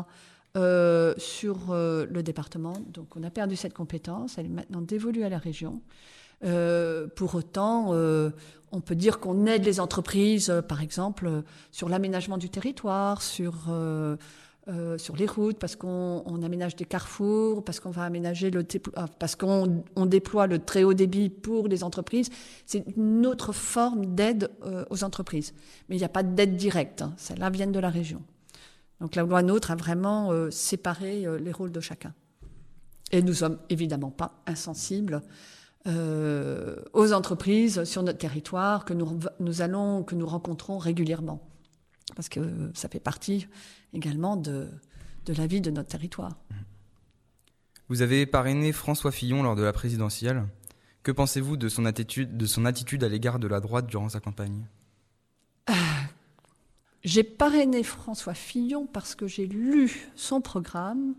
sur 1.19 1.59
le 1.69 2.21
département. 2.23 2.73
Donc 2.89 3.15
on 3.15 3.23
a 3.23 3.31
perdu 3.31 3.55
cette 3.55 3.75
compétence, 3.75 4.39
elle 4.39 4.47
est 4.47 4.49
maintenant 4.49 4.81
dévolue 4.81 5.23
à 5.23 5.29
la 5.29 5.39
région. 5.39 5.83
Pour 6.41 7.35
autant, 7.35 7.93
on 8.73 8.81
peut 8.81 8.95
dire 8.95 9.21
qu'on 9.21 9.47
aide 9.47 9.65
les 9.65 9.81
entreprises, 9.81 10.51
euh, 10.51 10.63
par 10.63 10.83
exemple, 10.83 11.27
euh, 11.27 11.43
sur 11.71 11.89
l'aménagement 11.89 12.39
du 12.39 12.51
territoire, 12.51 13.23
sur, 13.23 13.67
euh, 13.69 14.17
sur 14.99 15.17
les 15.17 15.27
routes, 15.27 15.59
parce 15.59 15.77
qu'on 15.77 16.43
aménage 16.43 16.75
des 16.75 16.85
carrefours, 16.85 17.65
parce 17.65 17.79
qu'on 17.79 17.91
va 17.91 18.03
aménager 18.03 18.51
le 18.51 18.65
parce 19.19 19.37
qu'on 19.37 19.85
on 19.95 20.07
déploie 20.07 20.49
le 20.49 20.59
très 20.59 20.83
haut 20.83 20.93
débit 20.93 21.29
pour 21.29 21.69
les 21.69 21.85
entreprises. 21.85 22.31
C'est 22.67 22.85
une 22.97 23.25
autre 23.27 23.53
forme 23.53 24.15
d'aide 24.17 24.51
aux 24.91 25.05
entreprises. 25.05 25.55
Mais 25.89 25.95
il 25.95 25.99
n'y 25.99 26.05
a 26.05 26.09
pas 26.09 26.25
d'aide 26.25 26.57
directe. 26.57 27.03
Hein. 27.03 27.15
Celles-là 27.17 27.49
viennent 27.51 27.71
de 27.71 27.79
la 27.79 27.91
région. 27.91 28.23
Donc 29.01 29.15
la 29.15 29.23
loi 29.23 29.41
NOTRe 29.41 29.71
a 29.71 29.77
vraiment 29.77 30.33
séparé 30.51 31.25
les 31.39 31.53
rôles 31.53 31.71
de 31.71 31.81
chacun. 31.81 32.13
Et 33.13 33.23
nous 33.23 33.35
sommes 33.35 33.59
évidemment 33.71 34.11
pas 34.11 34.43
insensibles 34.49 35.23
euh, 35.87 36.77
aux 36.93 37.13
entreprises 37.13 37.85
sur 37.85 38.03
notre 38.03 38.19
territoire 38.19 38.85
que 38.85 38.95
nous, 38.95 39.21
nous 39.41 39.63
allons, 39.63 40.03
que 40.03 40.15
nous 40.15 40.27
rencontrons 40.27 40.79
régulièrement. 40.79 41.41
Parce 42.15 42.29
que 42.29 42.71
ça 42.75 42.89
fait 42.89 43.01
partie 43.01 43.49
également 43.93 44.37
de, 44.37 44.69
de 45.27 45.33
la 45.35 45.47
vie 45.47 45.61
de 45.61 45.71
notre 45.71 45.89
territoire. 45.89 46.37
Vous 47.89 48.03
avez 48.03 48.27
parrainé 48.27 48.73
François 48.73 49.13
Fillon 49.13 49.43
lors 49.43 49.57
de 49.57 49.63
la 49.63 49.73
présidentielle. 49.73 50.45
Que 51.03 51.13
pensez-vous 51.13 51.57
de 51.57 51.69
son 51.69 51.85
attitude, 51.85 52.37
de 52.37 52.47
son 52.47 52.65
attitude 52.65 53.05
à 53.05 53.09
l'égard 53.09 53.39
de 53.39 53.47
la 53.47 53.61
droite 53.61 53.87
durant 53.87 54.09
sa 54.09 54.21
campagne? 54.21 54.67
Euh, 55.71 55.73
J'ai 57.05 57.23
parrainé 57.23 57.85
François 57.85 58.35
Fillon 58.35 58.87
parce 58.87 59.15
que 59.15 59.29
j'ai 59.29 59.47
lu 59.47 60.11
son 60.17 60.41
programme 60.41 61.15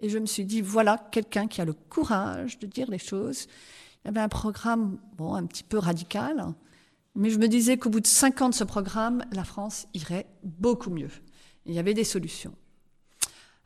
et 0.00 0.08
je 0.08 0.18
me 0.18 0.26
suis 0.26 0.44
dit, 0.44 0.60
voilà 0.60 0.98
quelqu'un 1.12 1.46
qui 1.46 1.60
a 1.60 1.64
le 1.64 1.74
courage 1.74 2.58
de 2.58 2.66
dire 2.66 2.90
les 2.90 2.98
choses 2.98 3.46
il 4.04 4.08
y 4.08 4.10
avait 4.10 4.20
un 4.20 4.28
programme, 4.28 4.98
bon, 5.16 5.34
un 5.34 5.46
petit 5.46 5.62
peu 5.62 5.78
radical, 5.78 6.54
mais 7.14 7.30
je 7.30 7.38
me 7.38 7.46
disais 7.46 7.76
qu'au 7.76 7.90
bout 7.90 8.00
de 8.00 8.06
cinq 8.06 8.40
ans 8.40 8.48
de 8.48 8.54
ce 8.54 8.64
programme, 8.64 9.24
la 9.32 9.44
France 9.44 9.86
irait 9.94 10.26
beaucoup 10.42 10.90
mieux. 10.90 11.10
il 11.66 11.74
y 11.74 11.78
avait 11.78 11.94
des 11.94 12.04
solutions. 12.04 12.54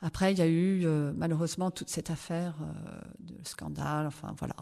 Après, 0.02 0.33
il 0.33 0.38
y 0.38 0.43
a 0.43 0.47
eu 0.47 0.85
euh, 0.85 1.12
malheureusement 1.16 1.71
toute 1.71 1.88
cette 1.88 2.11
affaire 2.11 2.55
euh, 2.61 3.00
de 3.21 3.35
scandale, 3.45 4.07
enfin 4.07 4.35
voilà. 4.38 4.57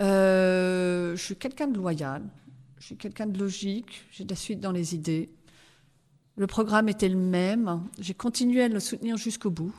Euh, 0.00 1.14
je 1.14 1.22
suis 1.22 1.36
quelqu'un 1.36 1.68
de 1.68 1.76
loyal, 1.76 2.22
je 2.78 2.86
suis 2.86 2.96
quelqu'un 2.96 3.26
de 3.26 3.38
logique, 3.38 4.06
j'ai 4.10 4.24
de 4.24 4.30
la 4.30 4.36
suite 4.36 4.60
dans 4.60 4.72
les 4.72 4.94
idées. 4.94 5.30
Le 6.36 6.46
programme 6.46 6.88
était 6.88 7.08
le 7.08 7.18
même, 7.18 7.84
j'ai 7.98 8.14
continué 8.14 8.62
à 8.62 8.68
le 8.68 8.80
soutenir 8.80 9.16
jusqu'au 9.18 9.50
bout. 9.50 9.74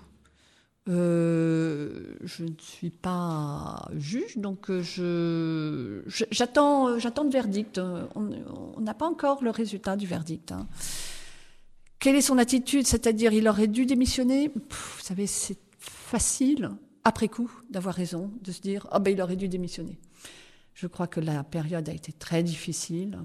Euh, 0.89 2.15
je 2.23 2.43
ne 2.43 2.55
suis 2.59 2.89
pas 2.89 3.87
juge, 3.95 4.37
donc 4.37 4.71
euh, 4.71 4.81
je, 4.81 6.01
j'attends, 6.31 6.87
euh, 6.87 6.99
j'attends 6.99 7.23
le 7.23 7.29
verdict. 7.29 7.79
On 8.15 8.79
n'a 8.79 8.93
pas 8.95 9.05
encore 9.05 9.43
le 9.43 9.51
résultat 9.51 9.95
du 9.95 10.07
verdict. 10.07 10.51
Hein. 10.51 10.67
Quelle 11.99 12.15
est 12.15 12.21
son 12.21 12.39
attitude? 12.39 12.87
C'est-à-dire, 12.87 13.31
il 13.31 13.47
aurait 13.47 13.67
dû 13.67 13.85
démissionner? 13.85 14.47
Vous 14.49 15.01
savez, 15.03 15.27
c'est 15.27 15.59
facile, 15.77 16.71
après 17.03 17.27
coup, 17.27 17.51
d'avoir 17.69 17.93
raison, 17.93 18.31
de 18.41 18.51
se 18.51 18.61
dire, 18.61 18.87
ah 18.89 18.97
ben, 18.97 19.13
il 19.13 19.21
aurait 19.21 19.35
dû 19.35 19.47
démissionner. 19.47 19.99
Je 20.73 20.87
crois 20.87 21.05
que 21.05 21.19
la 21.19 21.43
période 21.43 21.87
a 21.89 21.93
été 21.93 22.11
très 22.11 22.41
difficile. 22.41 23.19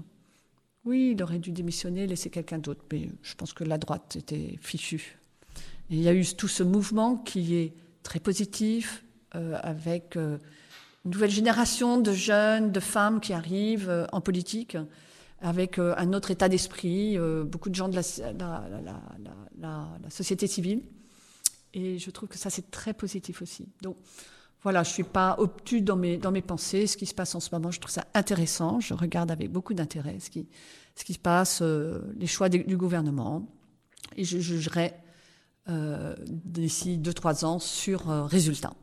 Oui, 0.85 1.13
il 1.15 1.23
aurait 1.23 1.39
dû 1.39 1.51
démissionner, 1.51 2.05
laisser 2.05 2.29
quelqu'un 2.29 2.59
d'autre, 2.59 2.83
mais 2.91 3.09
je 3.23 3.33
pense 3.33 3.53
que 3.53 3.63
la 3.63 3.79
droite 3.79 4.15
était 4.15 4.59
fichue 4.61 5.17
il 5.89 6.01
y 6.01 6.09
a 6.09 6.13
eu 6.13 6.25
tout 6.25 6.47
ce 6.47 6.63
mouvement 6.63 7.15
qui 7.17 7.55
est 7.55 7.73
très 8.03 8.19
positif, 8.19 9.03
euh, 9.35 9.57
avec 9.61 10.15
euh, 10.15 10.37
une 11.05 11.11
nouvelle 11.11 11.31
génération 11.31 11.99
de 11.99 12.13
jeunes, 12.13 12.71
de 12.71 12.79
femmes 12.79 13.19
qui 13.19 13.33
arrivent 13.33 13.89
euh, 13.89 14.05
en 14.11 14.21
politique, 14.21 14.77
avec 15.39 15.77
un 15.77 16.13
autre 16.13 16.31
état 16.31 16.49
d'esprit, 16.49 17.15
beaucoup 17.45 17.69
de 17.69 17.75
gens 17.75 17.89
de 17.89 17.95
la, 17.95 18.01
société 20.09 20.47
civile. 20.47 20.81
Et 21.75 21.99
je 21.99 22.09
trouve 22.09 22.27
que 22.27 22.39
ça, 22.39 22.49
c'est 22.49 22.71
très 22.71 22.91
positif 22.91 23.43
aussi. 23.43 23.67
Donc, 23.83 23.97
voilà, 24.63 24.81
je 24.81 24.89
suis 24.89 25.03
pas 25.03 25.35
obtus 25.37 25.83
dans 25.83 25.95
mes, 25.95 26.17
dans 26.17 26.31
mes 26.31 26.41
pensées. 26.41 26.87
Ce 26.87 26.97
qui 26.97 27.05
se 27.05 27.13
passe 27.13 27.35
en 27.35 27.39
ce 27.39 27.49
moment, 27.53 27.69
je 27.69 27.79
trouve 27.79 27.91
ça 27.91 28.05
intéressant. 28.15 28.79
Je 28.79 28.95
regarde 28.95 29.29
avec 29.29 29.51
beaucoup 29.51 29.75
d'intérêt 29.75 30.17
ce 30.19 30.31
qui, 30.31 30.47
ce 30.95 31.03
qui 31.03 31.13
se 31.13 31.19
passe, 31.19 31.61
les 31.61 32.25
choix 32.25 32.49
du 32.49 32.75
gouvernement. 32.75 33.47
Et 34.15 34.23
je 34.23 34.39
jugerai 34.39 34.95
d'ici 35.67 36.97
2-3 36.97 37.45
ans 37.45 37.59
sur 37.59 38.09
euh, 38.09 38.25
résultat. 38.25 38.73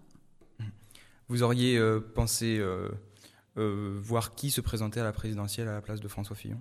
Vous 1.28 1.42
auriez 1.42 1.78
euh, 1.78 2.00
pensé 2.00 2.62
voir 3.56 4.34
qui 4.34 4.50
se 4.50 4.60
présentait 4.60 5.00
à 5.00 5.04
la 5.04 5.12
présidentielle 5.12 5.68
à 5.68 5.72
la 5.72 5.80
place 5.80 6.00
de 6.00 6.08
François 6.08 6.36
Fillon? 6.36 6.60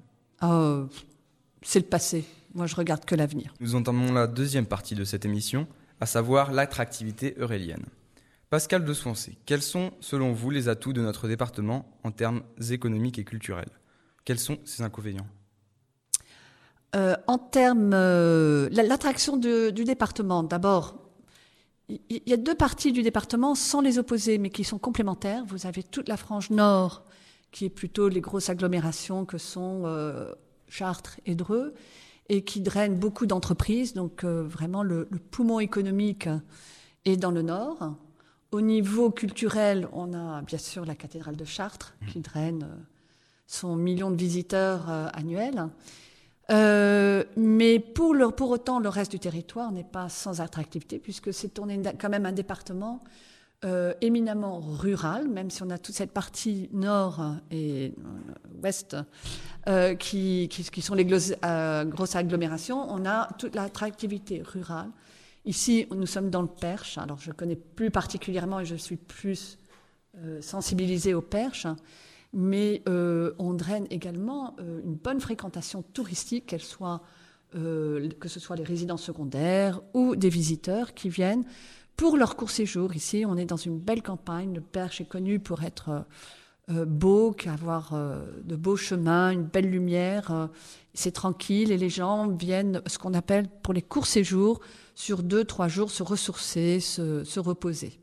C'est 1.63 1.80
le 1.80 1.86
passé. 1.86 2.25
Moi, 2.53 2.68
je 2.68 2.75
regarde 2.75 3.06
que 3.06 3.15
l'avenir. 3.15 3.53
Nous 3.60 3.75
entamons 3.75 4.12
la 4.12 4.27
deuxième 4.27 4.65
partie 4.65 4.96
de 4.96 5.06
cette 5.06 5.25
émission, 5.25 5.68
à 6.00 6.06
savoir 6.06 6.51
l'attractivité 6.51 7.36
eurélienne. 7.38 7.86
Pascal 8.50 8.86
de 8.86 8.94
Swancé, 8.94 9.38
quels 9.46 9.63
sont, 9.63 9.94
selon 10.00 10.34
vous, 10.34 10.51
les 10.51 10.68
atouts 10.68 10.94
de 10.94 11.01
notre 11.01 11.27
département 11.27 11.98
en 12.03 12.12
termes 12.12 12.44
économiques 12.70 13.18
et 13.18 13.24
culturels? 13.24 13.72
Quels 14.25 14.39
sont 14.39 14.60
ses 14.65 14.84
inconvénients? 14.84 15.27
Euh, 16.96 17.16
en 17.26 17.38
termes, 17.40 17.92
euh, 17.94 18.70
l'attraction 18.72 19.38
du 19.38 19.84
département, 19.84 20.44
d'abord, 20.44 21.00
il 21.90 22.22
y 22.26 22.34
a 22.34 22.38
deux 22.38 22.56
parties 22.56 22.92
du 22.92 23.02
département 23.02 23.56
sans 23.56 23.82
les 23.82 23.98
opposer, 23.98 24.38
mais 24.38 24.50
qui 24.50 24.64
sont 24.64 24.78
complémentaires. 24.78 25.44
Vous 25.48 25.66
avez 25.66 25.84
toute 25.84 26.08
la 26.08 26.18
frange 26.18 26.50
nord, 26.50 27.04
qui 27.52 27.66
est 27.66 27.70
plutôt 27.70 28.10
les 28.10 28.22
grosses 28.22 28.50
agglomérations 28.50 29.26
que 29.26 29.38
sont 29.38 29.84
euh, 29.86 30.32
Chartres 30.68 31.20
et 31.26 31.36
Dreux, 31.36 31.74
et 32.30 32.44
qui 32.44 32.62
drainent 32.62 32.98
beaucoup 32.98 33.26
d'entreprises. 33.26 33.94
Donc 33.94 34.24
vraiment, 34.24 34.84
le, 34.84 35.06
poumon 35.32 35.60
économique 35.60 36.30
est 37.06 37.18
dans 37.18 37.32
le 37.32 37.42
nord. 37.42 37.96
Au 38.52 38.62
niveau 38.62 39.10
culturel, 39.10 39.88
on 39.94 40.14
a 40.14 40.42
bien 40.44 40.60
sûr 40.60 40.86
la 40.86 40.96
cathédrale 40.96 41.36
de 41.36 41.46
Chartres, 41.46 41.96
qui 42.08 42.20
draine 42.22 42.68
son 43.46 43.76
million 43.76 44.10
de 44.10 44.16
visiteurs 44.16 44.90
annuels. 44.90 45.68
Euh, 46.52 47.24
mais 47.38 47.80
pour, 47.80 48.16
pour 48.36 48.52
autant, 48.52 48.80
le 48.80 48.90
reste 48.90 49.12
du 49.12 49.20
territoire 49.20 49.72
n'est 49.72 49.84
pas 49.84 50.10
sans 50.10 50.42
attractivité, 50.42 51.00
puisque 51.00 51.34
c'est 51.34 51.58
quand 51.58 52.10
même 52.10 52.26
un 52.26 52.32
département 52.32 53.02
euh, 53.66 53.94
éminemment 54.02 54.60
rural, 54.60 55.30
même 55.30 55.50
si 55.50 55.64
on 55.64 55.70
a 55.70 55.78
toute 55.78 55.96
cette 55.96 56.12
partie 56.12 56.70
nord 56.74 57.22
et 57.50 57.94
euh, 57.98 58.62
ouest 58.62 58.98
qui, 60.00 60.50
qui, 60.50 60.82
sont 60.82 60.96
les 60.96 61.06
grosses 61.06 62.16
agglomérations, 62.16 62.92
on 62.92 63.06
a 63.06 63.30
toute 63.38 63.56
l'attractivité 63.56 64.42
rurale. 64.42 64.90
Ici, 65.46 65.88
nous 65.92 66.06
sommes 66.06 66.30
dans 66.30 66.42
le 66.42 66.50
Perche, 66.50 66.98
alors 66.98 67.20
je 67.20 67.32
connais 67.32 67.56
plus 67.56 67.92
particulièrement 67.92 68.60
et 68.60 68.66
je 68.66 68.76
suis 68.76 68.98
plus 68.98 69.58
sensibilisée 70.42 71.14
au 71.14 71.22
Perche 71.22 71.66
mais 72.34 72.82
euh, 72.90 73.34
on 73.38 73.54
draine 73.54 73.86
également 73.92 74.56
euh, 74.60 74.82
une 74.84 74.96
bonne 74.96 75.22
fréquentation 75.22 75.84
touristique, 75.94 76.56
euh, 77.56 78.10
que 78.20 78.28
ce 78.28 78.40
soit 78.40 78.56
les 78.56 78.63
résidents 78.63 78.98
secondaires 78.98 79.82
ou 79.94 80.16
des 80.16 80.30
visiteurs 80.30 80.96
qui 80.96 81.10
viennent 81.10 81.46
pour 81.96 82.18
leur 82.18 82.36
court 82.36 82.50
séjour. 82.50 82.96
Ici, 82.96 83.24
on 83.28 83.38
est 83.38 83.46
dans 83.46 83.58
une 83.58 83.78
belle 83.78 84.02
campagne. 84.02 84.56
Le 84.56 84.62
Perche 84.62 85.00
est 85.00 85.06
connu 85.06 85.40
pour 85.40 85.63
être 85.63 86.06
beau, 86.68 87.36
avoir 87.46 87.94
de 88.44 88.56
beaux 88.56 88.78
chemins, 88.78 89.30
une 89.30 89.44
belle 89.44 89.70
lumière. 89.70 90.50
c'est 90.96 91.12
tranquille 91.12 91.72
et 91.72 91.78
les 91.78 91.90
gens 91.90 92.30
viennent, 92.30 92.82
ce 92.88 92.98
qu'on 92.98 93.13
appelle 93.13 93.48
pour 93.62 93.75
les 93.75 93.84
courts 93.84 94.08
séjours, 94.08 94.60
sur 94.96 95.22
deux, 95.22 95.44
trois 95.44 95.68
jours, 95.68 95.92
se 95.92 96.02
ressourcer, 96.02 96.80
se 96.80 97.40
reposer. 97.40 98.02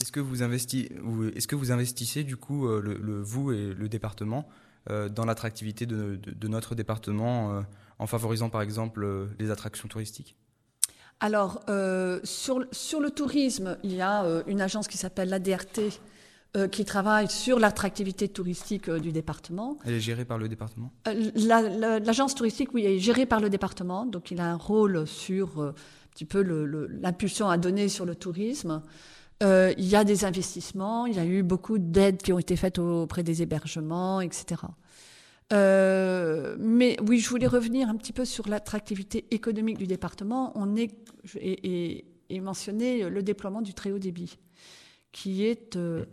Est-ce 0.00 0.12
que 0.12 0.20
vous 0.20 0.42
est-ce 0.42 1.46
que 1.46 1.56
vous 1.56 1.72
investissez 1.72 2.24
du 2.24 2.36
coup 2.36 2.66
euh, 2.66 2.80
le, 2.80 3.20
vous 3.20 3.52
et 3.52 3.74
le 3.74 3.88
département 3.88 4.48
euh, 4.88 5.08
dans 5.08 5.26
l'attractivité 5.26 5.84
de, 5.84 6.48
notre 6.48 6.74
département 6.74 7.52
euh, 7.52 7.60
en 7.98 8.06
favorisant 8.06 8.48
par 8.48 8.62
exemple 8.62 9.28
les 9.38 9.50
attractions 9.50 9.88
touristiques? 9.88 10.36
Alors 11.22 11.62
sur, 12.24 12.64
sur 12.72 13.00
le 13.00 13.10
tourisme, 13.10 13.76
il 13.82 13.94
y 13.94 14.00
a 14.00 14.24
une 14.46 14.62
agence 14.62 14.88
qui 14.88 14.96
s'appelle 14.96 15.28
l'ADRT 15.28 16.00
qui 16.72 16.84
travaille 16.84 17.28
sur 17.28 17.58
l'attractivité 17.60 18.26
touristique 18.26 18.90
du 18.90 19.12
département. 19.12 19.76
Elle 19.84 19.94
est 19.94 20.00
gérée 20.00 20.24
par 20.24 20.38
le 20.38 20.48
département? 20.48 20.90
L'agence 21.04 22.34
touristique, 22.34 22.72
oui, 22.72 22.86
est 22.86 22.98
gérée 22.98 23.26
par 23.26 23.40
le 23.40 23.50
département, 23.50 24.06
donc 24.06 24.30
il 24.30 24.40
a 24.40 24.50
un 24.50 24.56
rôle 24.56 25.06
sur 25.06 25.60
un 25.60 25.74
petit 26.10 26.24
peu 26.24 26.40
l'impulsion 26.40 27.50
à 27.50 27.58
donner 27.58 27.90
sur 27.90 28.06
le 28.06 28.14
tourisme. 28.14 28.82
Euh, 29.42 29.72
il 29.78 29.86
y 29.86 29.96
a 29.96 30.04
des 30.04 30.24
investissements, 30.24 31.06
il 31.06 31.16
y 31.16 31.18
a 31.18 31.24
eu 31.24 31.42
beaucoup 31.42 31.78
d'aides 31.78 32.20
qui 32.22 32.32
ont 32.32 32.38
été 32.38 32.56
faites 32.56 32.78
auprès 32.78 33.22
des 33.22 33.42
hébergements, 33.42 34.20
etc. 34.20 34.62
Euh, 35.52 36.56
mais 36.58 36.96
oui, 37.06 37.20
je 37.20 37.28
voulais 37.30 37.46
revenir 37.46 37.88
un 37.88 37.96
petit 37.96 38.12
peu 38.12 38.26
sur 38.26 38.48
l'attractivité 38.48 39.26
économique 39.30 39.78
du 39.78 39.86
département. 39.86 40.52
On 40.56 40.76
est 40.76 40.94
et, 41.40 42.04
mentionner 42.40 43.08
le 43.08 43.22
déploiement 43.22 43.62
du 43.62 43.74
très 43.74 43.90
haut 43.90 43.98
débit, 43.98 44.38
qui 45.10 45.44
est 45.44 45.74
euh, 45.74 46.04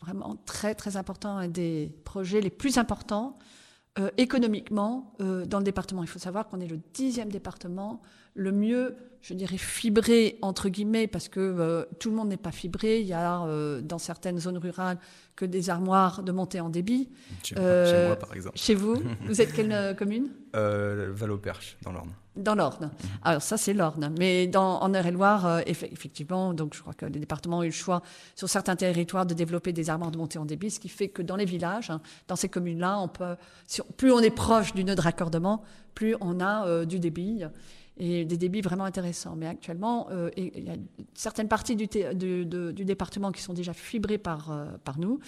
vraiment 0.00 0.36
très 0.46 0.74
très 0.74 0.96
important, 0.96 1.36
un 1.36 1.48
des 1.48 1.92
projets 2.04 2.40
les 2.40 2.50
plus 2.50 2.78
importants 2.78 3.34
économiquement 4.16 5.12
dans 5.18 5.58
le 5.58 5.64
département. 5.64 6.02
Il 6.02 6.08
faut 6.08 6.18
savoir 6.18 6.48
qu'on 6.48 6.60
est 6.60 6.66
le 6.66 6.80
dixième 6.94 7.30
département 7.30 8.00
le 8.34 8.52
mieux, 8.52 8.96
je 9.20 9.34
dirais, 9.34 9.58
fibré 9.58 10.38
entre 10.42 10.68
guillemets, 10.68 11.06
parce 11.06 11.28
que 11.28 11.40
euh, 11.40 11.84
tout 11.98 12.10
le 12.10 12.16
monde 12.16 12.28
n'est 12.28 12.36
pas 12.36 12.50
fibré. 12.52 13.00
Il 13.00 13.06
y 13.06 13.12
a 13.12 13.42
euh, 13.44 13.80
dans 13.80 13.98
certaines 13.98 14.38
zones 14.38 14.58
rurales 14.58 14.98
que 15.36 15.44
des 15.44 15.70
armoires 15.70 16.22
de 16.22 16.32
montée 16.32 16.60
en 16.60 16.68
débit. 16.70 17.08
Chez, 17.42 17.54
Euh, 17.58 18.08
moi, 18.08 18.16
par 18.16 18.34
exemple. 18.34 18.58
Chez 18.58 18.74
vous, 18.74 18.96
vous 19.26 19.40
êtes 19.40 19.52
quelle 19.52 19.72
euh, 19.72 19.94
commune? 19.94 20.28
Euh, 20.56 21.10
Val-au-Perche, 21.14 21.76
dans 21.84 21.92
l'Orne. 21.92 22.10
Dans 22.34 22.54
l'Orne. 22.54 22.90
Alors 23.22 23.42
ça, 23.42 23.58
c'est 23.58 23.74
l'Orne. 23.74 24.12
Mais 24.18 24.46
dans, 24.46 24.80
en 24.80 24.94
Eure-et-Loire, 24.94 25.46
euh, 25.46 25.60
eff- 25.60 25.88
effectivement, 25.92 26.54
donc 26.54 26.74
je 26.74 26.80
crois 26.80 26.94
que 26.94 27.04
les 27.04 27.20
départements 27.20 27.58
ont 27.58 27.62
eu 27.62 27.66
le 27.66 27.72
choix 27.72 28.00
sur 28.34 28.48
certains 28.48 28.74
territoires 28.74 29.26
de 29.26 29.34
développer 29.34 29.72
des 29.74 29.90
armoires 29.90 30.10
de 30.10 30.16
montée 30.16 30.38
en 30.38 30.46
débit, 30.46 30.70
ce 30.70 30.80
qui 30.80 30.88
fait 30.88 31.08
que 31.08 31.20
dans 31.20 31.36
les 31.36 31.44
villages, 31.44 31.90
hein, 31.90 32.00
dans 32.28 32.36
ces 32.36 32.48
communes-là, 32.48 32.98
on 33.00 33.08
peut, 33.08 33.36
si 33.66 33.82
plus 33.98 34.10
on 34.12 34.20
est 34.20 34.30
proche 34.34 34.72
du 34.72 34.82
nœud 34.84 34.94
de 34.94 35.00
raccordement, 35.02 35.62
plus 35.94 36.16
on 36.22 36.40
a 36.40 36.66
euh, 36.66 36.84
du 36.86 36.98
débit 36.98 37.42
et 38.04 38.24
des 38.24 38.36
débits 38.36 38.62
vraiment 38.62 38.84
intéressants. 38.84 39.36
Mais 39.36 39.46
actuellement, 39.46 40.08
euh, 40.10 40.28
il 40.36 40.64
y 40.64 40.70
a 40.70 40.74
certaines 41.14 41.46
parties 41.46 41.76
du, 41.76 41.86
département 41.86 43.30
qui 43.30 43.40
sont 43.40 43.52
déjà 43.52 43.72
fibrées 43.72 44.18
par, 44.18 44.50
euh, 44.50 44.66
par 44.82 44.98
nous. 44.98 45.20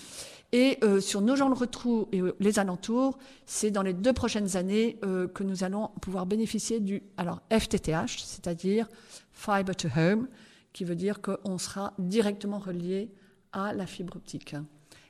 Et 0.51 0.79
euh, 0.83 1.01
sur 1.01 1.21
nos 1.21 1.37
gens 1.37 1.49
le 1.49 1.55
retrou 1.55 2.09
et 2.11 2.21
les 2.41 2.59
alentours, 2.59 3.17
c'est 3.47 3.71
dans 3.71 3.83
les 3.83 3.93
deux 3.93 4.13
prochaines 4.13 4.57
années 4.57 4.99
que 5.35 5.45
nous 5.45 5.63
allons 5.63 5.91
pouvoir 6.01 6.27
bénéficier 6.27 6.81
du 6.81 7.03
alors 7.17 7.43
FTTH, 7.51 8.19
c'est-à-dire 8.25 8.89
Fiber 9.33 9.77
to 9.77 9.89
Home, 9.97 10.27
qui 10.73 10.85
veut 10.85 10.97
dire 10.97 11.21
qu'on 11.21 11.59
sera 11.59 11.95
directement 12.01 12.59
relié 12.59 13.09
à 13.53 13.73
la 13.73 13.87
fibre 13.87 14.17
optique. 14.17 14.57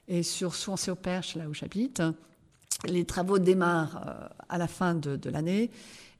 Et 0.07 0.23
sur 0.23 0.55
Swansea-au-Perche, 0.55 1.37
là 1.37 1.49
où 1.49 1.55
j'habite, 1.55 2.03
les 2.87 3.07
travaux 3.07 3.39
démarrent 3.39 4.31
à 4.51 4.59
la 4.59 4.67
fin 4.67 4.95
de 4.95 5.31
l'année 5.31 5.71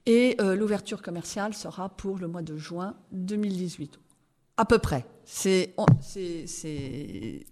et 0.05 0.35
euh, 0.39 0.55
l'ouverture 0.55 1.01
commerciale 1.01 1.53
sera 1.53 1.89
pour 1.89 2.17
le 2.17 2.27
mois 2.27 2.41
de 2.41 2.57
juin 2.57 2.95
2018. 3.11 3.99
À 4.57 4.65
peu 4.65 4.79
près. 4.79 5.05
C'est, 5.25 5.75
c'est, 6.01 7.45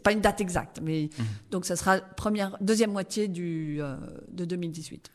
pas 0.00 0.12
une 0.12 0.20
date 0.20 0.40
exacte, 0.40 0.80
mais 0.82 1.10
donc 1.50 1.64
ça 1.64 1.76
sera 1.76 1.98
première, 2.00 2.56
deuxième 2.60 2.92
moitié 2.92 3.28
du, 3.28 3.78
euh, 3.80 3.96
de 4.30 4.44
2018, 4.44 5.10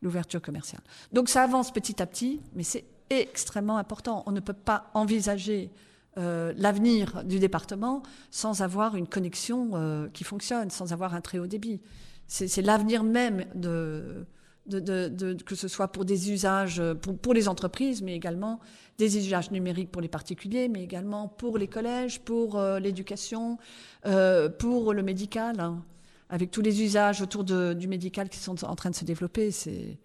l'ouverture 0.00 0.40
commerciale. 0.40 0.80
Donc 1.12 1.28
ça 1.28 1.42
avance 1.42 1.72
petit 1.72 2.00
à 2.02 2.06
petit, 2.06 2.40
mais 2.54 2.62
c'est 2.62 2.84
extrêmement 3.10 3.76
important. 3.76 4.22
On 4.26 4.32
ne 4.32 4.40
peut 4.40 4.54
pas 4.54 4.90
envisager 4.94 5.70
euh, 6.18 6.54
l'avenir 6.56 7.24
du 7.24 7.38
département 7.38 8.02
sans 8.30 8.62
avoir 8.62 8.96
une 8.96 9.06
connexion 9.06 9.72
euh, 9.74 10.08
qui 10.08 10.24
fonctionne, 10.24 10.70
sans 10.70 10.94
avoir 10.94 11.14
un 11.14 11.20
très 11.20 11.38
haut 11.38 11.46
débit. 11.46 11.82
C'est, 12.26 12.48
c'est 12.48 12.62
l'avenir 12.62 13.04
même 13.04 13.44
de, 13.54 14.26
de, 14.68 14.80
de- 14.80 15.08
de- 15.08 15.42
que 15.42 15.54
ce 15.54 15.68
soit 15.68 15.88
pour 15.88 16.04
des 16.04 16.30
usages 16.32 16.80
euh, 16.80 16.94
pour, 16.94 17.16
pour 17.18 17.34
les 17.34 17.48
entreprises, 17.48 18.02
mais 18.02 18.14
également 18.14 18.60
des 18.98 19.16
usages 19.18 19.50
numériques 19.50 19.90
pour 19.92 20.02
les 20.02 20.08
particuliers, 20.08 20.68
mais 20.68 20.82
également 20.82 21.28
pour 21.28 21.58
les 21.58 21.68
collèges, 21.68 22.20
pour 22.20 22.58
euh, 22.58 22.78
l'éducation, 22.78 23.58
euh, 24.06 24.48
pour 24.48 24.92
le 24.94 25.02
médical, 25.02 25.60
hein. 25.60 25.84
avec 26.30 26.50
tous 26.50 26.62
les 26.62 26.82
usages 26.82 27.20
autour 27.22 27.44
de- 27.44 27.74
du 27.74 27.88
médical 27.88 28.28
qui 28.28 28.38
sont 28.38 28.64
en 28.64 28.74
train 28.74 28.90
de 28.90 28.94
se 28.96 29.04
développer. 29.04 29.50
C'est 29.50 29.98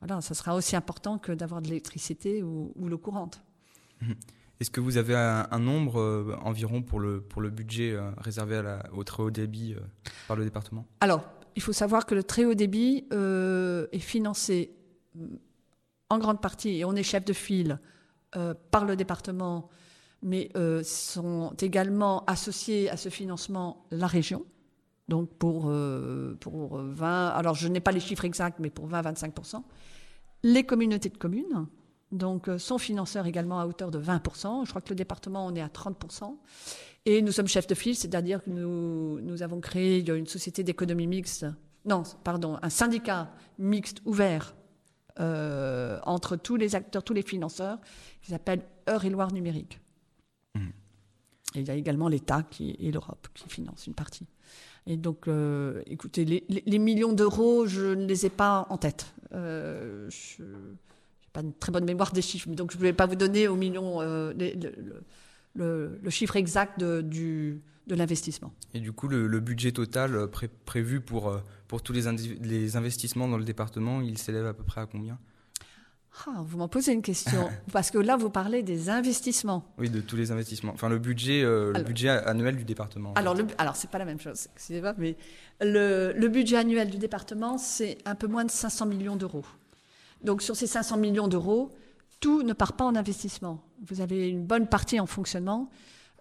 voilà, 0.00 0.20
ça 0.20 0.34
sera 0.34 0.54
aussi 0.54 0.76
important 0.76 1.18
que 1.18 1.32
d'avoir 1.32 1.62
de 1.62 1.68
l'électricité 1.68 2.42
ou, 2.42 2.72
ou 2.76 2.88
l'eau 2.88 2.98
courante. 2.98 3.42
Est-ce 4.60 4.70
que 4.70 4.80
vous 4.80 4.96
avez 4.96 5.14
un, 5.14 5.46
un 5.50 5.58
nombre 5.58 6.00
euh, 6.00 6.34
environ 6.42 6.82
pour 6.82 6.98
le, 7.00 7.20
pour 7.20 7.42
le 7.42 7.50
budget 7.50 7.94
réservé 8.18 8.56
à 8.56 8.62
la, 8.62 8.82
au 8.94 9.04
très 9.04 9.22
haut 9.22 9.30
débit 9.30 9.74
par 10.28 10.36
le 10.36 10.44
département? 10.44 10.86
Alors, 11.00 11.24
il 11.56 11.62
faut 11.62 11.72
savoir 11.72 12.06
que 12.06 12.14
le 12.14 12.22
très 12.22 12.44
haut 12.44 12.54
débit 12.54 13.06
euh, 13.12 13.86
est 13.92 13.98
financé 13.98 14.76
mm, 15.14 15.26
en 16.10 16.18
grande 16.18 16.40
partie, 16.40 16.78
et 16.78 16.84
on 16.84 16.94
est 16.94 17.02
chef 17.02 17.24
de 17.24 17.32
file 17.32 17.80
euh, 18.36 18.54
par 18.70 18.84
le 18.84 18.94
département, 18.94 19.68
mais 20.22 20.50
euh, 20.56 20.82
sont 20.84 21.54
également 21.60 22.24
associés 22.26 22.90
à 22.90 22.96
ce 22.96 23.08
financement 23.08 23.86
la 23.90 24.06
région. 24.06 24.44
Donc 25.08 25.30
pour, 25.30 25.64
euh, 25.68 26.36
pour 26.40 26.78
20, 26.78 27.28
alors 27.28 27.54
je 27.54 27.68
n'ai 27.68 27.80
pas 27.80 27.92
les 27.92 28.00
chiffres 28.00 28.24
exacts, 28.24 28.58
mais 28.60 28.70
pour 28.70 28.88
20-25%. 28.88 29.62
Les 30.42 30.64
communautés 30.64 31.08
de 31.08 31.16
communes, 31.16 31.66
donc 32.12 32.48
euh, 32.48 32.58
sont 32.58 32.78
financeurs 32.78 33.26
également 33.26 33.60
à 33.60 33.66
hauteur 33.66 33.90
de 33.90 33.98
20%. 33.98 34.64
Je 34.64 34.70
crois 34.70 34.80
que 34.80 34.90
le 34.90 34.96
département, 34.96 35.46
on 35.46 35.54
est 35.54 35.60
à 35.60 35.68
30%. 35.68 36.36
Et 37.04 37.22
nous 37.22 37.32
sommes 37.32 37.46
chefs 37.46 37.66
de 37.66 37.74
file, 37.74 37.94
c'est-à-dire 37.94 38.42
que 38.42 38.50
nous, 38.50 39.20
nous 39.20 39.42
avons 39.42 39.60
créé 39.60 40.08
une 40.10 40.26
société 40.26 40.64
d'économie 40.64 41.06
mixte, 41.06 41.46
non, 41.84 42.02
pardon, 42.24 42.58
un 42.62 42.68
syndicat 42.68 43.30
mixte 43.58 44.02
ouvert 44.04 44.56
euh, 45.20 45.98
entre 46.02 46.36
tous 46.36 46.56
les 46.56 46.74
acteurs, 46.74 47.04
tous 47.04 47.14
les 47.14 47.22
financeurs, 47.22 47.78
qui 48.20 48.32
s'appelle 48.32 48.62
Eure-et-Loire 48.88 49.32
Numérique. 49.32 49.80
Mhm. 50.56 50.72
Et 51.54 51.60
il 51.60 51.68
y 51.68 51.70
a 51.70 51.74
également 51.74 52.08
l'État 52.08 52.44
et 52.60 52.90
l'Europe 52.90 53.28
qui 53.34 53.48
financent 53.48 53.86
une 53.86 53.94
partie. 53.94 54.26
Et 54.86 54.96
donc, 54.96 55.26
euh, 55.26 55.82
écoutez, 55.86 56.24
les, 56.24 56.78
millions 56.78 57.12
d'euros, 57.12 57.66
je 57.66 57.94
ne 57.94 58.06
les 58.06 58.26
ai 58.26 58.30
pas 58.30 58.66
en 58.68 58.78
tête. 58.78 59.14
Euh, 59.32 60.08
je 60.10 60.44
pas 61.36 61.42
une 61.42 61.52
très 61.52 61.70
bonne 61.70 61.84
mémoire 61.84 62.12
des 62.12 62.22
chiffres, 62.22 62.48
donc 62.48 62.72
je 62.72 62.78
ne 62.78 62.82
vais 62.82 62.94
pas 62.94 63.04
vous 63.06 63.14
donner 63.14 63.46
aux 63.46 63.56
millions 63.56 64.00
euh, 64.00 64.32
les- 64.36 64.54
le, 64.54 64.70
le- 64.76 65.02
le- 65.54 65.98
le 66.02 66.10
chiffre 66.10 66.36
exact 66.36 66.80
de, 66.80 67.02
du, 67.02 67.60
de 67.86 67.94
l'investissement. 67.94 68.52
Et 68.72 68.80
du 68.80 68.92
coup, 68.92 69.06
le, 69.06 69.26
le 69.26 69.40
budget 69.40 69.72
total 69.72 70.14
euh, 70.16 70.26
pré- 70.26 70.48
prévu 70.64 71.00
pour, 71.02 71.28
euh, 71.28 71.40
pour 71.68 71.82
tous 71.82 71.92
les, 71.92 72.06
investissements 72.76 73.28
dans 73.28 73.36
le 73.36 73.44
département, 73.44 74.00
il 74.00 74.16
s'élève 74.16 74.46
à 74.46 74.54
peu 74.54 74.64
près 74.64 74.80
à 74.80 74.86
combien? 74.86 75.18
Ah, 76.26 76.40
vous 76.42 76.56
m'en 76.56 76.68
posez 76.68 76.92
une 76.92 77.02
question, 77.02 77.50
parce 77.72 77.90
que 77.90 77.98
là, 77.98 78.16
vous 78.16 78.30
parlez 78.30 78.62
des 78.62 78.88
investissements. 78.88 79.70
Oui, 79.76 79.90
de 79.90 80.00
tous 80.00 80.16
les 80.16 80.30
investissements. 80.32 80.72
Enfin, 80.72 80.88
le 80.88 80.98
budget, 80.98 81.42
euh, 81.42 81.74
le 81.74 81.82
budget 81.82 82.08
annuel 82.08 82.56
du 82.56 82.64
département. 82.64 83.10
en 83.10 83.14
Alors, 83.14 83.34
le, 83.34 83.44
alors 83.58 83.76
c'est 83.76 83.90
pas 83.90 83.98
la 83.98 84.06
même 84.06 84.20
chose, 84.20 84.48
excusez-moi, 84.54 84.94
mais 84.96 85.16
le, 85.60 86.14
le 86.16 86.28
budget 86.28 86.56
annuel 86.56 86.88
du 86.88 86.96
département, 86.96 87.58
c'est 87.58 87.98
un 88.06 88.14
peu 88.14 88.26
moins 88.26 88.46
de 88.46 88.50
500 88.50 88.86
millions 88.86 89.16
d'euros. 89.16 89.44
Donc, 90.22 90.42
sur 90.42 90.56
ces 90.56 90.66
500 90.66 90.96
millions 90.96 91.28
d'euros, 91.28 91.70
tout 92.20 92.42
ne 92.42 92.52
part 92.52 92.74
pas 92.74 92.84
en 92.84 92.96
investissement. 92.96 93.62
Vous 93.86 94.00
avez 94.00 94.28
une 94.28 94.44
bonne 94.44 94.66
partie 94.66 94.98
en 95.00 95.06
fonctionnement 95.06 95.70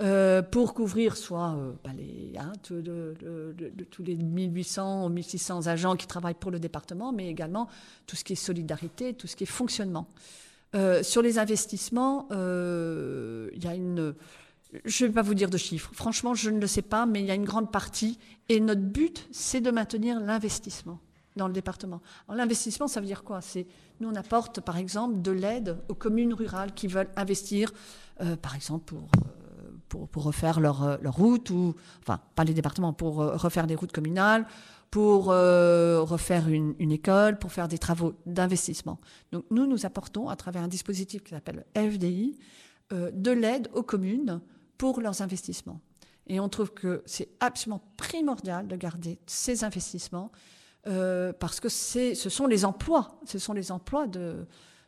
euh, 0.01 0.41
pour 0.41 0.73
couvrir 0.73 1.15
soit 1.15 1.57
tous 2.61 2.83
les 4.03 4.15
1800 4.15 5.05
ou 5.05 5.09
1600 5.09 5.67
agents 5.67 5.95
qui 5.95 6.05
travaillent 6.05 6.33
pour 6.33 6.51
le 6.51 6.59
département, 6.59 7.13
mais 7.13 7.29
également 7.29 7.69
tout 8.05 8.17
ce 8.17 8.25
qui 8.25 8.33
est 8.33 8.35
solidarité, 8.35 9.13
tout 9.13 9.27
ce 9.27 9.37
qui 9.37 9.43
est 9.43 9.47
fonctionnement. 9.47 10.07
Euh, 10.75 11.01
sur 11.01 11.21
les 11.21 11.39
investissements, 11.39 12.27
euh, 12.31 13.49
il 13.55 13.63
y 13.63 13.67
a 13.67 13.75
une 13.75 14.13
je 14.83 15.05
ne 15.05 15.09
vais 15.09 15.13
pas 15.13 15.21
vous 15.21 15.35
dire 15.35 15.49
de 15.49 15.57
chiffres. 15.57 15.89
Franchement, 15.93 16.33
je 16.33 16.49
ne 16.49 16.59
le 16.59 16.67
sais 16.67 16.81
pas, 16.81 17.05
mais 17.05 17.21
il 17.21 17.25
y 17.25 17.31
a 17.31 17.35
une 17.35 17.45
grande 17.45 17.71
partie. 17.71 18.19
Et 18.49 18.59
notre 18.59 18.81
but, 18.81 19.25
c'est 19.31 19.61
de 19.61 19.71
maintenir 19.71 20.19
l'investissement 20.19 20.99
dans 21.37 21.47
le 21.47 21.53
département. 21.53 22.01
L'investissement, 22.27 22.89
ça 22.89 22.99
veut 22.99 23.05
dire 23.05 23.23
quoi? 23.23 23.39
Nous, 23.99 24.09
on 24.09 24.15
apporte, 24.15 24.61
par 24.61 24.77
exemple, 24.77 25.21
de 25.21 25.31
l'aide 25.31 25.77
aux 25.89 25.95
communes 25.95 26.33
rurales 26.33 26.73
qui 26.73 26.87
veulent 26.87 27.09
investir, 27.15 27.71
euh, 28.21 28.35
par 28.35 28.55
exemple, 28.55 28.85
pour, 28.85 29.09
euh, 29.95 30.07
pour, 30.11 30.23
refaire 30.23 30.59
leur, 30.59 30.83
euh, 30.83 30.97
leur 31.01 31.15
route, 31.15 31.49
ou, 31.49 31.75
enfin, 32.01 32.19
pas 32.35 32.43
les 32.43 32.53
départements, 32.53 32.93
pour 32.93 33.15
refaire 33.15 33.67
des 33.67 33.75
routes 33.75 33.91
communales, 33.91 34.45
pour 34.91 35.25
refaire 35.25 36.47
une, 36.47 36.73
une 36.79 36.91
école, 36.93 37.37
pour 37.37 37.51
faire 37.51 37.67
des 37.67 37.77
travaux 37.77 38.13
d'investissement. 38.25 38.97
Donc, 39.33 39.43
nous, 39.51 39.67
nous 39.67 39.85
apportons, 39.85 40.29
à 40.29 40.37
travers 40.37 40.63
un 40.63 40.69
dispositif 40.69 41.21
qui 41.21 41.31
s'appelle 41.31 41.65
FDI, 41.75 42.37
de 42.91 43.31
l'aide 43.31 43.67
aux 43.73 43.83
communes 43.83 44.39
pour 44.77 45.01
leurs 45.01 45.21
investissements. 45.21 45.81
Et 46.27 46.39
on 46.39 46.49
trouve 46.49 46.73
que 46.73 47.03
c'est 47.05 47.29
absolument 47.39 47.83
primordial 47.97 48.67
de 48.67 48.75
garder 48.75 49.19
ces 49.25 49.63
investissements 49.63 50.31
euh, 50.87 51.33
parce 51.33 51.59
que 51.59 51.69
c'est, 51.69 52.15
ce 52.15 52.29
sont 52.29 52.47
les 52.47 52.65
emplois, 52.65 53.19
ce 53.25 53.39
sont 53.39 53.53
les 53.53 53.71
emplois 53.71 54.07
de, 54.07 54.45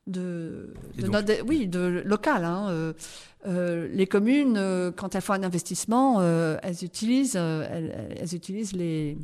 de, 0.08 0.74
Et 0.98 1.02
de 1.02 1.08
donc- 1.08 1.14
notre, 1.28 1.46
oui, 1.48 1.68
de 1.68 2.02
local. 2.06 2.46
hein. 2.46 2.68
Euh, 2.70 2.94
euh, 3.46 3.88
les 3.94 4.08
communes, 4.08 4.56
quand 4.96 5.16
elles 5.16 5.22
font 5.22 5.34
un 5.34 5.44
investissement, 5.44 6.22
elles 6.22 6.84
utilisent, 6.84 7.36
elles, 7.36 8.16
elles 8.20 8.36
utilisent 8.36 8.74
les, 8.74 9.18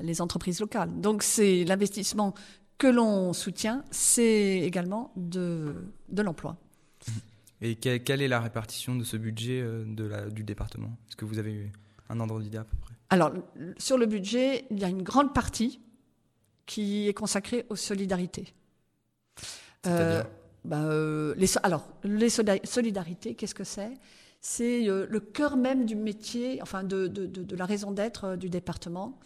les 0.00 0.20
entreprises 0.20 0.60
locales. 0.60 1.00
Donc 1.00 1.22
c'est 1.22 1.64
l'investissement 1.64 2.34
que 2.78 2.86
l'on 2.86 3.32
soutient, 3.32 3.84
c'est 3.90 4.58
également 4.60 5.12
de, 5.16 5.74
de 6.08 6.22
l'emploi. 6.22 6.56
Et 7.60 7.76
que- 7.76 7.98
quelle 7.98 8.20
est 8.22 8.28
la 8.28 8.40
répartition 8.40 8.96
de 8.96 9.04
ce 9.04 9.16
budget 9.16 9.62
de 9.86 10.04
la, 10.04 10.28
du 10.30 10.42
département? 10.42 10.96
Est-ce 11.08 11.16
que 11.16 11.24
vous 11.24 11.38
avez 11.38 11.52
eu 11.52 11.72
un 12.08 12.20
ordre 12.20 12.40
d'idée 12.40 12.58
à 12.58 12.64
peu 12.64 12.76
près 12.76 12.94
Alors, 13.10 13.32
sur 13.78 13.98
le 13.98 14.06
budget, 14.06 14.66
il 14.70 14.78
y 14.78 14.84
a 14.84 14.88
une 14.88 15.02
grande 15.02 15.32
partie 15.34 15.80
qui 16.66 17.08
est 17.08 17.14
consacrée 17.14 17.66
aux 17.68 17.76
solidarités. 17.76 18.54
C'est-à-dire 19.82 20.26
bah, 20.64 20.82
euh, 20.84 21.34
les, 21.36 21.46
so- 21.46 21.60
alors, 21.62 21.86
les 22.04 22.30
solidarités, 22.30 23.34
qu'est-ce 23.34 23.54
que 23.54 23.64
c'est? 23.64 23.92
C'est 24.40 24.82
le 24.84 25.20
cœur 25.20 25.56
même 25.56 25.84
du 25.86 25.94
métier, 25.96 26.60
enfin 26.62 26.84
de, 26.84 27.06
de 27.06 27.56
la 27.56 27.64
raison 27.66 27.92
d'être 27.92 28.36
du 28.36 28.48
département. 28.50 29.18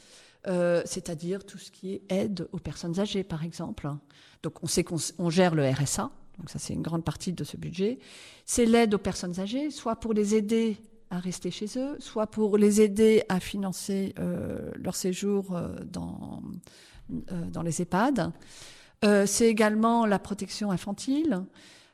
c'est-à-dire 0.45 1.45
tout 1.45 1.59
ce 1.59 1.71
qui 1.71 1.95
est 1.95 2.03
aide 2.09 2.49
aux 2.53 2.59
personnes 2.59 2.99
âgées, 3.01 3.25
par 3.25 3.43
exemple. 3.45 3.89
Donc 4.43 4.63
on 4.63 4.67
sait 4.69 4.85
qu'on 4.85 5.31
gère 5.31 5.55
le 5.55 5.69
RSA, 5.69 6.11
donc 6.39 6.51
ça 6.51 6.59
c'est 6.61 6.73
une 6.73 6.83
grande 6.83 7.05
partie 7.05 7.33
de 7.33 7.43
ce 7.45 7.57
budget. 7.57 7.99
C'est 8.47 8.65
l'aide 8.65 8.95
aux 8.95 8.99
personnes 8.99 9.41
âgées, 9.41 9.71
soit 9.71 9.97
pour 9.97 10.13
les 10.13 10.35
aider 10.37 10.77
à 11.11 11.19
rester 11.19 11.51
chez 11.51 11.67
eux, 11.77 11.97
soit 11.99 12.27
pour 12.27 12.59
les 12.59 12.81
aider 12.81 13.23
à 13.29 13.41
financer 13.41 14.15
euh, 14.19 14.71
leur 14.77 14.95
séjour 14.95 15.57
euh, 15.57 15.69
dans, 15.85 16.43
euh, 17.33 17.45
dans 17.51 17.63
les 17.63 17.81
EHPAD. 17.83 18.33
c'est 19.27 19.49
également 19.49 20.07
la 20.07 20.19
protection 20.19 20.71
infantile. 20.71 21.45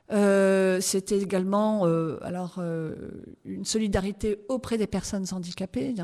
C'était 0.09 1.19
également 1.19 1.85
alors 2.21 2.61
une 3.43 3.65
solidarité 3.65 4.39
auprès 4.49 4.77
des 4.77 4.87
personnes 4.87 5.25
handicapées. 5.31 5.95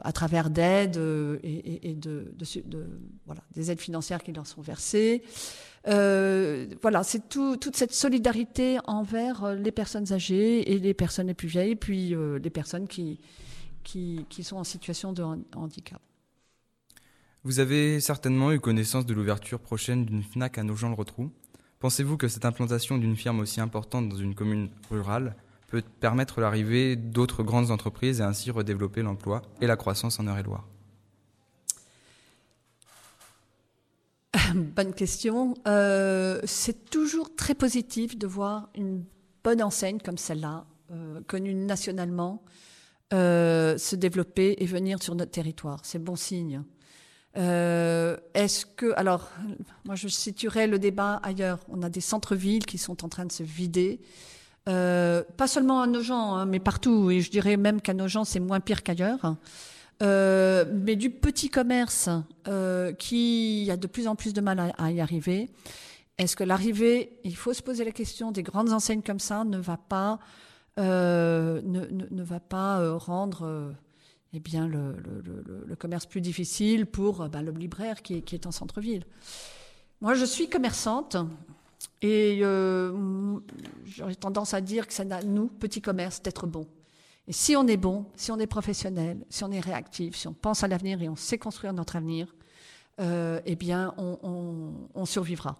Euh, 0.00 0.06
euh, 0.06 0.08
à 0.10 0.12
travers 0.12 0.50
d'aides 0.50 0.96
euh, 0.96 1.38
et, 1.42 1.96
voilà, 3.26 3.42
des 3.54 3.70
aides 3.70 3.80
financières 3.80 4.22
qui 4.22 4.32
leur 4.32 4.46
sont 4.46 4.62
versées. 4.62 5.22
voilà, 5.84 7.02
c'est 7.02 7.28
tout, 7.28 7.56
toute 7.56 7.76
cette 7.76 7.92
solidarité 7.92 8.78
envers 8.86 9.54
les 9.54 9.72
personnes 9.72 10.12
âgées 10.12 10.72
et 10.72 10.78
les 10.78 10.94
personnes 10.94 11.28
les 11.28 11.34
plus 11.34 11.48
vieilles, 11.48 11.76
puis 11.76 12.14
les 12.42 12.50
personnes 12.50 12.88
qui, 12.88 13.20
qui, 13.84 14.26
qui, 14.28 14.44
sont 14.44 14.56
en 14.56 14.64
situation 14.64 15.12
de 15.12 15.22
handicap. 15.54 16.00
Vous 17.42 17.58
avez 17.58 18.00
certainement 18.00 18.52
eu 18.52 18.60
connaissance 18.60 19.06
de 19.06 19.14
l'ouverture 19.14 19.60
prochaine 19.60 20.04
d'une 20.04 20.22
FNAC 20.22 20.58
à 20.58 20.62
Nogent-le-Rotrou. 20.62 21.30
Pensez-vous 21.78 22.18
que 22.18 22.28
cette 22.28 22.44
implantation 22.44 22.98
d'une 22.98 23.16
firme 23.16 23.40
aussi 23.40 23.60
importante 23.60 24.10
dans 24.10 24.16
une 24.16 24.34
commune 24.34 24.68
rurale 24.90 25.34
peut 25.70 25.82
permettre 26.00 26.40
l'arrivée 26.40 26.96
d'autres 26.96 27.42
grandes 27.42 27.70
entreprises 27.70 28.20
et 28.20 28.24
ainsi 28.24 28.50
redévelopper 28.50 29.02
l'emploi 29.02 29.42
et 29.60 29.66
la 29.66 29.76
croissance 29.76 30.20
en 30.20 30.26
Eure-et-Loire 30.26 30.66
Bonne 34.54 34.92
question. 34.92 35.54
Euh, 35.66 36.40
c'est 36.44 36.90
toujours 36.90 37.34
très 37.34 37.54
positif 37.54 38.18
de 38.18 38.26
voir 38.26 38.68
une 38.74 39.04
bonne 39.44 39.62
enseigne 39.62 39.98
comme 39.98 40.18
celle-là, 40.18 40.66
euh, 40.90 41.20
connue 41.26 41.54
nationalement, 41.54 42.42
euh, 43.12 43.78
se 43.78 43.96
développer 43.96 44.56
et 44.58 44.66
venir 44.66 45.02
sur 45.02 45.14
notre 45.14 45.30
territoire. 45.30 45.80
C'est 45.84 46.02
bon 46.02 46.16
signe. 46.16 46.62
Est-ce 47.36 48.66
que, 48.66 48.92
alors, 48.96 49.30
moi 49.84 49.94
je 49.94 50.08
situerais 50.08 50.66
le 50.66 50.80
débat 50.80 51.20
ailleurs. 51.22 51.60
On 51.68 51.80
a 51.82 51.88
des 51.88 52.00
centres-villes 52.00 52.66
qui 52.66 52.76
sont 52.76 53.04
en 53.04 53.08
train 53.08 53.24
de 53.24 53.30
se 53.30 53.44
vider 53.44 54.00
euh, 54.68 55.22
pas 55.36 55.46
seulement 55.46 55.80
à 55.80 55.86
Nogent, 55.86 56.12
hein, 56.12 56.46
mais 56.46 56.60
partout. 56.60 57.10
Et 57.10 57.20
je 57.20 57.30
dirais 57.30 57.56
même 57.56 57.80
qu'à 57.80 57.94
Nogent, 57.94 58.24
c'est 58.24 58.40
moins 58.40 58.60
pire 58.60 58.82
qu'ailleurs. 58.82 59.36
Euh, 60.02 60.64
mais 60.72 60.96
du 60.96 61.10
petit 61.10 61.50
commerce 61.50 62.08
euh, 62.48 62.92
qui 62.92 63.68
a 63.70 63.76
de 63.76 63.86
plus 63.86 64.06
en 64.06 64.16
plus 64.16 64.32
de 64.32 64.40
mal 64.40 64.72
à, 64.76 64.90
y 64.90 65.00
arriver. 65.00 65.50
Est-ce 66.18 66.36
que 66.36 66.44
l'arrivée, 66.44 67.18
il 67.24 67.36
faut 67.36 67.52
se 67.52 67.62
poser 67.62 67.84
la 67.84 67.92
question, 67.92 68.32
des 68.32 68.42
grandes 68.42 68.72
enseignes 68.72 69.02
comme 69.02 69.20
ça 69.20 69.44
ne 69.44 69.58
va 69.58 69.76
pas, 69.78 70.18
ne, 70.76 72.22
va 72.22 72.40
pas 72.40 72.96
rendre 72.98 73.72
eh 74.34 74.40
bien, 74.40 74.68
le, 74.68 74.94
commerce 75.78 76.04
plus 76.04 76.20
difficile 76.20 76.84
pour 76.84 77.26
ben, 77.30 77.42
le 77.42 77.52
libraire 77.52 78.02
qui 78.02 78.22
est 78.32 78.46
en 78.46 78.52
centre-ville 78.52 79.04
Moi, 80.02 80.12
je 80.12 80.26
suis 80.26 80.50
commerçante. 80.50 81.16
Et 82.02 82.40
euh, 82.42 83.38
j'aurais 83.84 84.14
tendance 84.14 84.54
à 84.54 84.60
dire 84.60 84.86
que 84.86 84.92
ça 84.92 85.04
n'a, 85.04 85.22
nous, 85.22 85.48
petit 85.48 85.80
commerce, 85.80 86.22
d'être 86.22 86.46
bon. 86.46 86.66
Et 87.28 87.32
si 87.32 87.54
on 87.56 87.66
est 87.66 87.76
bon, 87.76 88.06
si 88.16 88.32
on 88.32 88.38
est 88.38 88.46
professionnel, 88.46 89.24
si 89.28 89.44
on 89.44 89.52
est 89.52 89.60
réactif, 89.60 90.16
si 90.16 90.26
on 90.26 90.32
pense 90.32 90.64
à 90.64 90.68
l'avenir 90.68 91.02
et 91.02 91.08
on 91.08 91.16
sait 91.16 91.38
construire 91.38 91.72
notre 91.72 91.96
avenir, 91.96 92.34
euh, 93.00 93.40
eh 93.44 93.56
bien, 93.56 93.94
on, 93.98 95.04
survivra. 95.04 95.56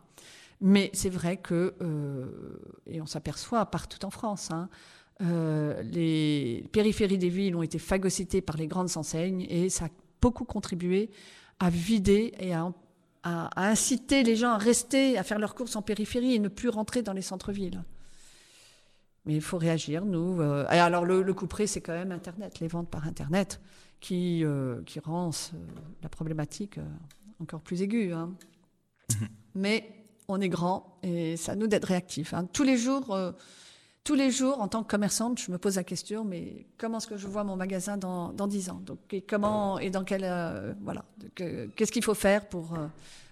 Mais 0.61 0.91
c'est 0.93 1.11
vrai 1.11 1.37
que, 1.37 1.75
euh, 1.81 2.59
et 2.87 3.01
on 3.01 3.07
s'aperçoit 3.07 3.65
partout 3.67 4.05
en 4.05 4.11
France, 4.11 4.51
hein, 4.51 4.69
les 5.21 6.67
périphéries 6.73 7.19
des 7.19 7.29
villes 7.29 7.55
ont 7.55 7.63
été 7.63 7.79
phagocytées 7.79 8.41
par 8.41 8.57
les 8.57 8.67
grandes 8.67 8.97
enseignes 8.97 9.47
et 9.51 9.69
ça 9.69 9.87
a 9.87 9.89
beaucoup 10.21 10.45
contribué 10.45 11.11
à 11.59 11.69
vider 11.69 12.33
et 12.39 12.55
à 12.55 12.73
à, 13.23 13.51
inciter 13.57 14.23
les 14.23 14.37
gens 14.37 14.51
à 14.51 14.59
rester, 14.59 15.19
à 15.19 15.23
faire 15.23 15.39
leurs 15.39 15.55
courses 15.55 15.77
en 15.77 15.83
périphérie 15.83 16.35
et 16.35 16.39
ne 16.39 16.49
plus 16.49 16.69
rentrer 16.69 17.03
dans 17.03 17.13
les 17.13 17.23
centres-villes. 17.23 17.83
Mais 19.27 19.35
il 19.35 19.43
faut 19.43 19.59
réagir, 19.59 20.05
nous. 20.05 20.41
Euh, 20.41 20.65
et 20.71 20.79
alors, 20.79 21.05
le, 21.05 21.23
le 21.23 21.35
coup 21.35 21.47
près, 21.47 21.67
c'est 21.67 21.81
quand 21.81 21.93
même 21.93 22.13
Internet, 22.13 22.61
les 22.61 22.69
ventes 22.69 22.89
par 22.89 23.07
Internet, 23.07 23.61
qui, 24.01 24.45
euh, 24.45 24.83
qui 24.85 24.99
rend 24.99 25.31
la 26.03 26.09
problématique 26.09 26.79
euh, 26.79 26.85
encore 27.41 27.61
plus 27.61 27.83
aiguë. 27.83 28.13
Hein. 28.13 28.35
Mhm. 29.11 29.29
Mais 29.55 30.07
on 30.29 30.41
est 30.41 30.49
grand 30.49 30.99
et 31.03 31.37
ça 31.37 31.55
nous 31.57 31.67
d'être 31.67 31.87
réactifs. 31.87 32.33
Hein. 32.33 32.47
Tous 32.53 32.63
les 32.63 32.77
jours 32.77 33.15
tous 34.05 34.15
les 34.15 34.31
jours, 34.31 34.61
en 34.61 34.69
tant 34.69 34.83
que 34.83 34.89
commerçante, 34.89 35.41
je 35.41 35.51
me 35.53 35.59
pose 35.59 35.77
la 35.77 35.85
question, 35.85 36.25
mais 36.25 36.67
comment 36.79 36.99
est-ce 36.99 37.07
que 37.07 37.17
je 37.17 37.27
vois 37.27 37.45
mon 37.45 37.57
magasin 37.57 37.97
dans, 37.97 38.33
dans 38.33 38.47
10 38.47 38.71
ans? 38.71 38.83
Donc, 38.85 38.99
comment 39.29 39.79
et 39.79 39.91
dans 39.91 40.05
quel 40.05 40.23
euh, 40.25 40.73
voilà, 40.81 41.05
qu'est-ce 41.35 41.93
qu'il 41.93 42.05
faut 42.05 42.15
faire 42.15 42.49
pour 42.49 42.75
euh, 42.75 42.87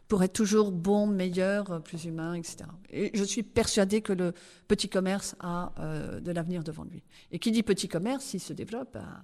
pour 0.08 0.22
être 0.22 0.32
toujours 0.32 0.72
bon, 0.72 1.06
meilleur, 1.06 1.70
euh, 1.70 1.78
plus 1.80 2.04
humain, 2.04 2.34
etc. 2.34 2.64
Et 2.90 3.10
je 3.14 3.24
suis 3.24 3.42
persuadée 3.42 4.00
que 4.00 4.12
le 4.12 4.32
petit 4.66 4.88
commerce 4.88 5.36
a 5.40 5.72
de 5.78 6.32
l'avenir 6.32 6.62
devant 6.64 6.84
lui. 6.84 7.02
Et 7.30 7.38
qui 7.38 7.50
dit 7.50 7.62
petit 7.62 7.88
commerce, 7.88 8.24
s'il 8.24 8.40
se 8.40 8.52
développe, 8.52 8.90
bah, 8.94 9.22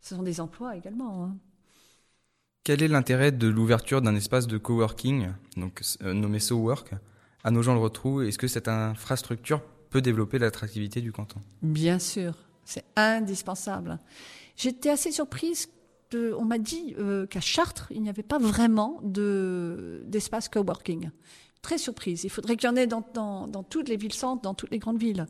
ce 0.00 0.14
sont 0.14 0.22
des 0.22 0.40
emplois 0.40 0.76
également. 0.76 1.24
Hein. 1.24 1.36
Quel 2.64 2.82
est 2.82 2.88
l'intérêt 2.88 3.32
de 3.32 3.48
l'ouverture 3.48 4.02
d'un 4.02 4.14
espace 4.14 4.46
de 4.46 4.58
coworking, 4.58 5.28
donc 5.56 5.82
nommé 6.02 6.38
SoWork, 6.38 6.94
à 7.42 7.50
nos 7.50 7.62
gens 7.62 7.74
le 7.74 7.80
retrouvent 7.80 8.24
Est-ce 8.24 8.36
que 8.38 8.48
cette 8.48 8.68
infrastructure 8.68 9.62
peut 9.90 10.00
développer 10.00 10.38
l'attractivité 10.38 11.00
du 11.00 11.12
canton. 11.12 11.40
Bien 11.62 11.98
sûr, 11.98 12.34
c'est 12.64 12.84
indispensable. 12.96 13.98
J'étais 14.56 14.90
assez 14.90 15.12
surprise. 15.12 15.68
De, 16.10 16.34
on 16.38 16.44
m'a 16.46 16.56
dit 16.56 16.94
euh, 16.98 17.26
qu'à 17.26 17.40
Chartres, 17.40 17.88
il 17.90 18.00
n'y 18.00 18.08
avait 18.08 18.22
pas 18.22 18.38
vraiment 18.38 18.98
de, 19.02 20.02
d'espace 20.06 20.48
coworking. 20.48 21.10
Très 21.60 21.76
surprise. 21.76 22.24
Il 22.24 22.30
faudrait 22.30 22.56
qu'il 22.56 22.66
y 22.66 22.72
en 22.72 22.76
ait 22.76 22.86
dans, 22.86 23.02
dans, 23.12 23.62
toutes 23.62 23.90
les 23.90 23.96
villes-centres, 23.96 24.40
dans 24.40 24.54
toutes 24.54 24.70
les 24.70 24.78
grandes 24.78 24.98
villes. 24.98 25.26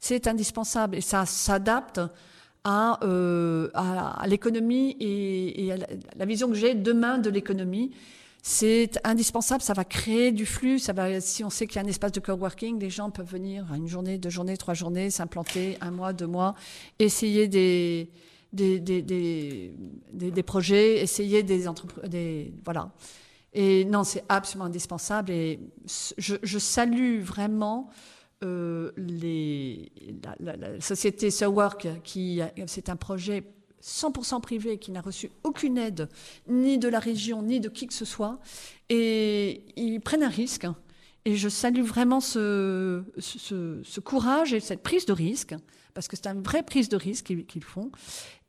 C'est 0.00 0.26
indispensable 0.26 0.96
et 0.96 1.00
ça 1.00 1.24
s'adapte 1.24 2.00
à, 2.64 3.02
euh, 3.04 3.70
à, 3.72 4.26
l'économie 4.26 4.96
et, 5.00 5.72
à 5.72 5.76
la 6.16 6.24
vision 6.26 6.48
que 6.48 6.54
j'ai 6.54 6.74
demain 6.74 7.16
de 7.16 7.30
l'économie 7.30 7.92
c'est 8.42 9.00
indispensable, 9.04 9.62
ça 9.62 9.74
va 9.74 9.84
créer 9.84 10.32
du 10.32 10.46
flux, 10.46 10.78
si 11.20 11.44
on 11.44 11.50
sait 11.50 11.66
qu'il 11.66 11.76
y 11.76 11.78
a 11.78 11.86
un 11.86 11.88
espace 11.88 12.12
de 12.12 12.20
coworking, 12.20 12.78
les 12.78 12.90
gens 12.90 13.10
peuvent 13.10 13.30
venir 13.30 13.66
une 13.74 13.88
journée, 13.88 14.16
deux 14.16 14.30
journées, 14.30 14.56
trois 14.56 14.74
journées, 14.74 15.10
s'implanter 15.10 15.76
un 15.80 15.90
mois, 15.90 16.12
deux 16.12 16.26
mois, 16.26 16.54
essayer 16.98 17.48
des, 17.48 18.10
des, 18.52 18.80
des, 18.80 19.02
des, 19.02 19.74
des 20.12 20.42
projets, 20.42 20.98
essayer 21.00 21.42
des 21.42 21.68
entreprises, 21.68 22.52
voilà. 22.64 22.92
Et 23.54 23.84
non, 23.86 24.04
c'est 24.04 24.24
absolument 24.28 24.66
indispensable 24.66 25.32
et 25.32 25.58
je, 26.18 26.58
salue 26.58 27.20
vraiment 27.20 27.90
euh, 28.44 28.92
la, 30.42 30.56
la 30.56 30.80
société 30.80 31.30
SoWork 31.30 31.88
qui, 32.04 32.40
c'est 32.66 32.88
un 32.88 32.96
projet 32.96 33.42
100% 33.82 34.40
privé, 34.40 34.78
qui 34.78 34.90
n'a 34.90 35.00
reçu 35.00 35.30
aucune 35.44 35.78
aide, 35.78 36.08
ni 36.48 36.78
de 36.78 36.88
la 36.88 36.98
région, 36.98 37.42
ni 37.42 37.60
de 37.60 37.68
qui 37.68 37.86
que 37.86 37.94
ce 37.94 38.04
soit. 38.04 38.38
Et 38.88 39.64
ils 39.76 40.00
prennent 40.00 40.22
un 40.22 40.28
risque. 40.28 40.66
Et 41.24 41.36
je 41.36 41.48
salue 41.48 41.82
vraiment 41.82 42.20
ce, 42.20 43.02
courage 44.00 44.54
et 44.54 44.60
cette 44.60 44.82
prise 44.82 45.04
de 45.04 45.12
risque, 45.12 45.54
parce 45.92 46.08
que 46.08 46.16
c'est 46.16 46.26
une 46.26 46.42
vraie 46.42 46.62
prise 46.62 46.88
de 46.88 46.96
risque 46.96 47.34
qu'ils 47.46 47.64
font. 47.64 47.90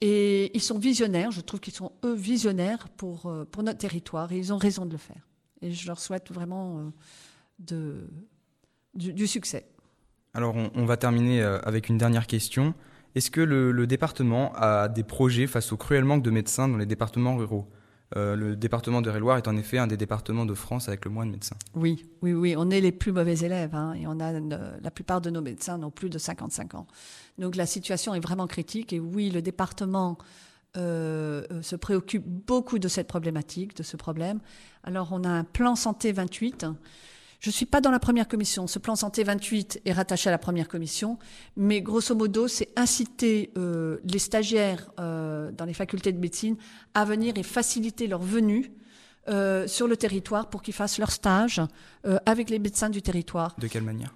Et 0.02 0.56
ils 0.56 0.62
sont 0.62 0.80
visionnaires, 0.80 1.32
je 1.32 1.42
trouve 1.42 1.60
qu'ils 1.60 1.74
sont, 1.74 1.92
eux, 2.06 2.14
visionnaires 2.14 2.88
pour, 2.90 3.26
euh, 3.26 3.46
pour 3.46 3.64
notre 3.64 3.80
territoire, 3.80 4.32
et 4.32 4.38
ils 4.38 4.54
ont 4.54 4.58
raison 4.58 4.86
de 4.86 4.94
le 4.94 4.98
faire. 4.98 5.28
Et 5.62 5.72
je 5.72 5.88
leur 5.88 6.00
souhaite 6.00 6.32
vraiment 6.32 6.92
euh, 7.72 8.08
du, 8.94 9.28
succès. 9.28 9.68
Alors, 10.34 10.56
on, 10.56 10.72
on, 10.74 10.86
va 10.86 10.96
terminer 10.96 11.42
euh, 11.42 11.60
avec 11.64 11.90
une 11.90 11.98
dernière 11.98 12.28
question. 12.28 12.74
Est-ce 13.16 13.32
que 13.32 13.42
le, 13.42 13.88
département 13.88 14.54
a 14.56 14.88
des 14.88 15.04
projets 15.04 15.48
face 15.48 15.72
au 15.72 15.78
cruel 15.78 16.04
manque 16.04 16.24
de 16.24 16.32
médecins 16.32 16.68
dans 16.68 16.78
les 16.78 16.86
départements 16.86 17.36
ruraux? 17.36 17.68
Euh, 18.16 18.36
le 18.36 18.56
département 18.56 19.04
de 19.04 19.10
Réloir 19.10 19.38
est 19.38 19.48
en 19.48 19.56
effet 19.56 19.78
un 19.78 19.86
des 19.86 19.98
départements 19.98 20.46
de 20.46 20.56
France 20.56 20.88
avec 20.88 21.06
le 21.06 21.12
moins 21.12 21.28
de 21.28 21.32
médecins. 21.32 21.58
Oui, 21.76 22.10
oui, 22.24 22.34
oui, 22.34 22.56
on 22.58 22.72
est 22.72 22.82
les 22.82 22.92
plus 22.92 23.12
mauvais 23.12 23.38
élèves 23.38 23.76
hein, 23.76 23.94
et 23.94 24.08
on 24.08 24.20
a 24.20 24.32
la 24.32 24.92
plupart 24.92 25.22
de 25.22 25.30
nos 25.30 25.42
médecins 25.42 25.78
n'ont 25.78 25.92
plus 25.92 26.10
de 26.10 26.18
55 26.18 26.74
ans. 26.74 26.88
Donc 27.38 27.56
la 27.56 27.68
situation 27.68 28.16
est 28.16 28.20
vraiment 28.20 28.48
critique 28.48 28.94
et 28.94 29.00
oui, 29.00 29.30
le 29.30 29.44
département 29.44 30.18
euh, 30.78 31.44
euh, 31.52 31.64
se 31.64 31.76
préoccupe 31.76 32.24
beaucoup 32.28 32.78
de 32.78 32.88
cette 32.88 33.08
problématique, 33.08 33.76
de 33.76 33.82
ce 33.82 33.98
problème. 33.98 34.40
Alors 34.84 35.10
on 35.12 35.24
a 35.24 35.30
un 35.30 35.44
plan 35.44 35.76
santé 35.76 36.12
28 36.12 36.68
Je 37.40 37.50
ne 37.50 37.54
suis 37.54 37.66
pas 37.66 37.80
dans 37.80 37.92
la 37.92 38.00
première 38.00 38.28
commission. 38.28 38.68
Ce 38.68 38.80
plan 38.80 38.98
santé 38.98 39.24
28 39.24 39.82
est 39.86 39.94
rattaché 39.94 40.28
à 40.28 40.32
la 40.32 40.38
première 40.38 40.68
commission, 40.68 41.18
mais 41.56 41.82
grosso 41.82 42.14
modo, 42.14 42.50
c'est 42.50 42.70
inciter 42.76 43.52
euh, 43.58 44.00
les 44.04 44.20
stagiaires 44.20 44.92
euh, 45.00 45.50
dans 45.52 45.64
les 45.64 45.74
facultés 45.74 46.12
de 46.12 46.20
médecine 46.20 46.58
à 46.94 47.06
venir 47.06 47.34
et 47.38 47.44
faciliter 47.44 48.08
leur 48.08 48.22
venue 48.22 48.74
euh, 49.30 49.68
sur 49.68 49.88
le 49.88 49.96
territoire 49.96 50.50
pour 50.50 50.62
qu'ils 50.62 50.74
fassent 50.74 50.98
leur 50.98 51.12
stage 51.12 51.62
avec 52.26 52.50
les 52.50 52.60
médecins 52.60 52.90
du 52.90 53.02
territoire. 53.02 53.56
De 53.58 53.68
quelle 53.68 53.84
manière? 53.84 54.14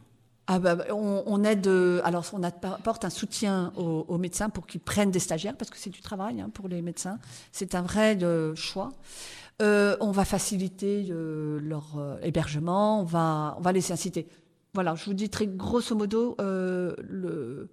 Ah 0.48 0.60
bah, 0.60 0.76
on, 0.92 1.44
aide, 1.46 1.68
alors 2.04 2.26
on 2.34 2.44
apporte 2.44 3.06
un 3.06 3.10
soutien 3.10 3.72
aux, 3.78 4.18
médecins 4.18 4.50
pour 4.50 4.68
qu'ils 4.68 4.82
prennent 4.82 5.12
des 5.12 5.20
stagiaires 5.20 5.56
parce 5.56 5.72
que 5.72 5.78
c'est 5.78 5.90
du 5.90 6.02
travail 6.02 6.42
hein, 6.42 6.50
pour 6.54 6.68
les 6.68 6.82
médecins. 6.82 7.18
C'est 7.54 7.76
un 7.76 7.82
vrai 7.82 8.20
choix. 8.56 8.92
Euh, 9.62 9.96
on 10.00 10.12
va 10.12 10.26
faciliter 10.26 11.08
euh, 11.10 11.60
leur 11.62 11.98
euh, 11.98 12.18
hébergement, 12.24 13.02
on 13.02 13.04
va, 13.04 13.72
les 13.72 13.92
inciter. 13.92 14.28
Voilà, 14.74 14.96
je 14.96 15.06
vous 15.06 15.14
dis 15.14 15.30
très 15.30 15.46
grosso 15.46 15.96
modo 15.96 16.36
le, 16.40 17.70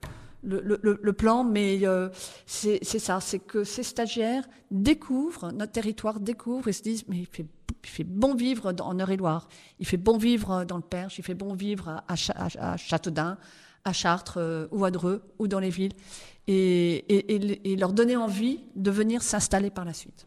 plan, 1.13 1.45
mais 1.45 1.81
c'est 2.47 2.85
ça, 2.85 3.21
c'est 3.21 3.39
que 3.39 3.65
ces 3.65 3.83
stagiaires 3.83 4.45
découvrent, 4.71 5.53
notre 5.53 5.73
territoire 5.73 6.21
découvre 6.21 6.69
et 6.69 6.73
se 6.73 6.83
disent, 6.83 7.05
mais 7.09 7.21
il 7.21 7.27
fait, 7.27 8.05
bon 8.05 8.35
vivre 8.35 8.75
en 8.81 8.99
Eure-et-Loire, 8.99 9.49
il 9.79 9.87
fait 9.87 9.97
bon 9.97 10.19
vivre 10.19 10.65
dans 10.65 10.77
le 10.77 10.83
Perche, 10.83 11.19
il 11.19 11.25
fait 11.25 11.35
bon 11.35 11.55
vivre 11.55 12.03
à, 12.07 12.77
Châteaudun, 12.77 13.39
à 13.85 13.93
Chartres 13.95 14.69
ou 14.71 14.85
à 14.85 14.91
Dreux 14.91 15.23
ou 15.39 15.49
dans 15.49 15.61
les 15.61 15.71
villes, 15.71 15.95
et 16.47 17.77
leur 17.79 17.95
donner 17.95 18.17
envie 18.17 18.61
de 18.77 18.91
venir 18.91 19.23
s'installer 19.23 19.71
par 19.71 19.87
la 19.87 19.95
suite. 19.95 20.27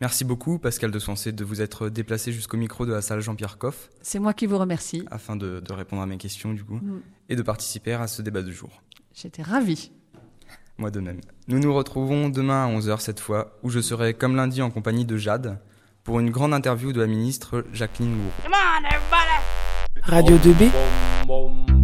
Merci 0.00 0.24
beaucoup, 0.24 0.60
Pascal 0.60 0.92
de 0.92 0.98
Sensé, 1.00 1.32
de 1.32 1.44
vous 1.44 1.60
être 1.60 1.88
déplacé 1.88 2.30
jusqu'au 2.30 2.56
micro 2.56 2.86
de 2.86 2.92
la 2.92 3.02
salle 3.02 3.20
Jean-Pierre 3.20 3.58
Coff. 3.58 3.90
C'est 4.00 4.20
moi 4.20 4.32
qui 4.32 4.46
vous 4.46 4.56
remercie. 4.56 5.04
Afin 5.10 5.34
de, 5.34 5.60
répondre 5.70 6.02
à 6.02 6.06
mes 6.06 6.18
questions, 6.18 6.52
du 6.52 6.62
coup, 6.62 6.76
mm. 6.76 7.00
et 7.30 7.36
de 7.36 7.42
participer 7.42 7.94
à 7.94 8.06
ce 8.06 8.22
débat 8.22 8.42
de 8.42 8.52
jour. 8.52 8.70
J'étais 9.12 9.42
ravie. 9.42 9.90
Moi 10.78 10.92
de 10.92 11.00
même. 11.00 11.20
Nous 11.48 11.58
nous 11.58 11.74
retrouvons 11.74 12.28
demain 12.28 12.66
à 12.66 12.78
11h 12.78 13.00
cette 13.00 13.18
fois, 13.18 13.58
où 13.64 13.70
je 13.70 13.80
serai 13.80 14.14
comme 14.14 14.36
lundi 14.36 14.62
en 14.62 14.70
compagnie 14.70 15.04
de 15.04 15.16
Jade, 15.16 15.58
pour 16.04 16.20
une 16.20 16.30
grande 16.30 16.54
interview 16.54 16.92
de 16.92 17.00
la 17.00 17.08
ministre 17.08 17.64
Jacqueline 17.72 18.14
Gouraud. 18.14 18.54
Radio 20.04 20.36
2B 20.36 21.77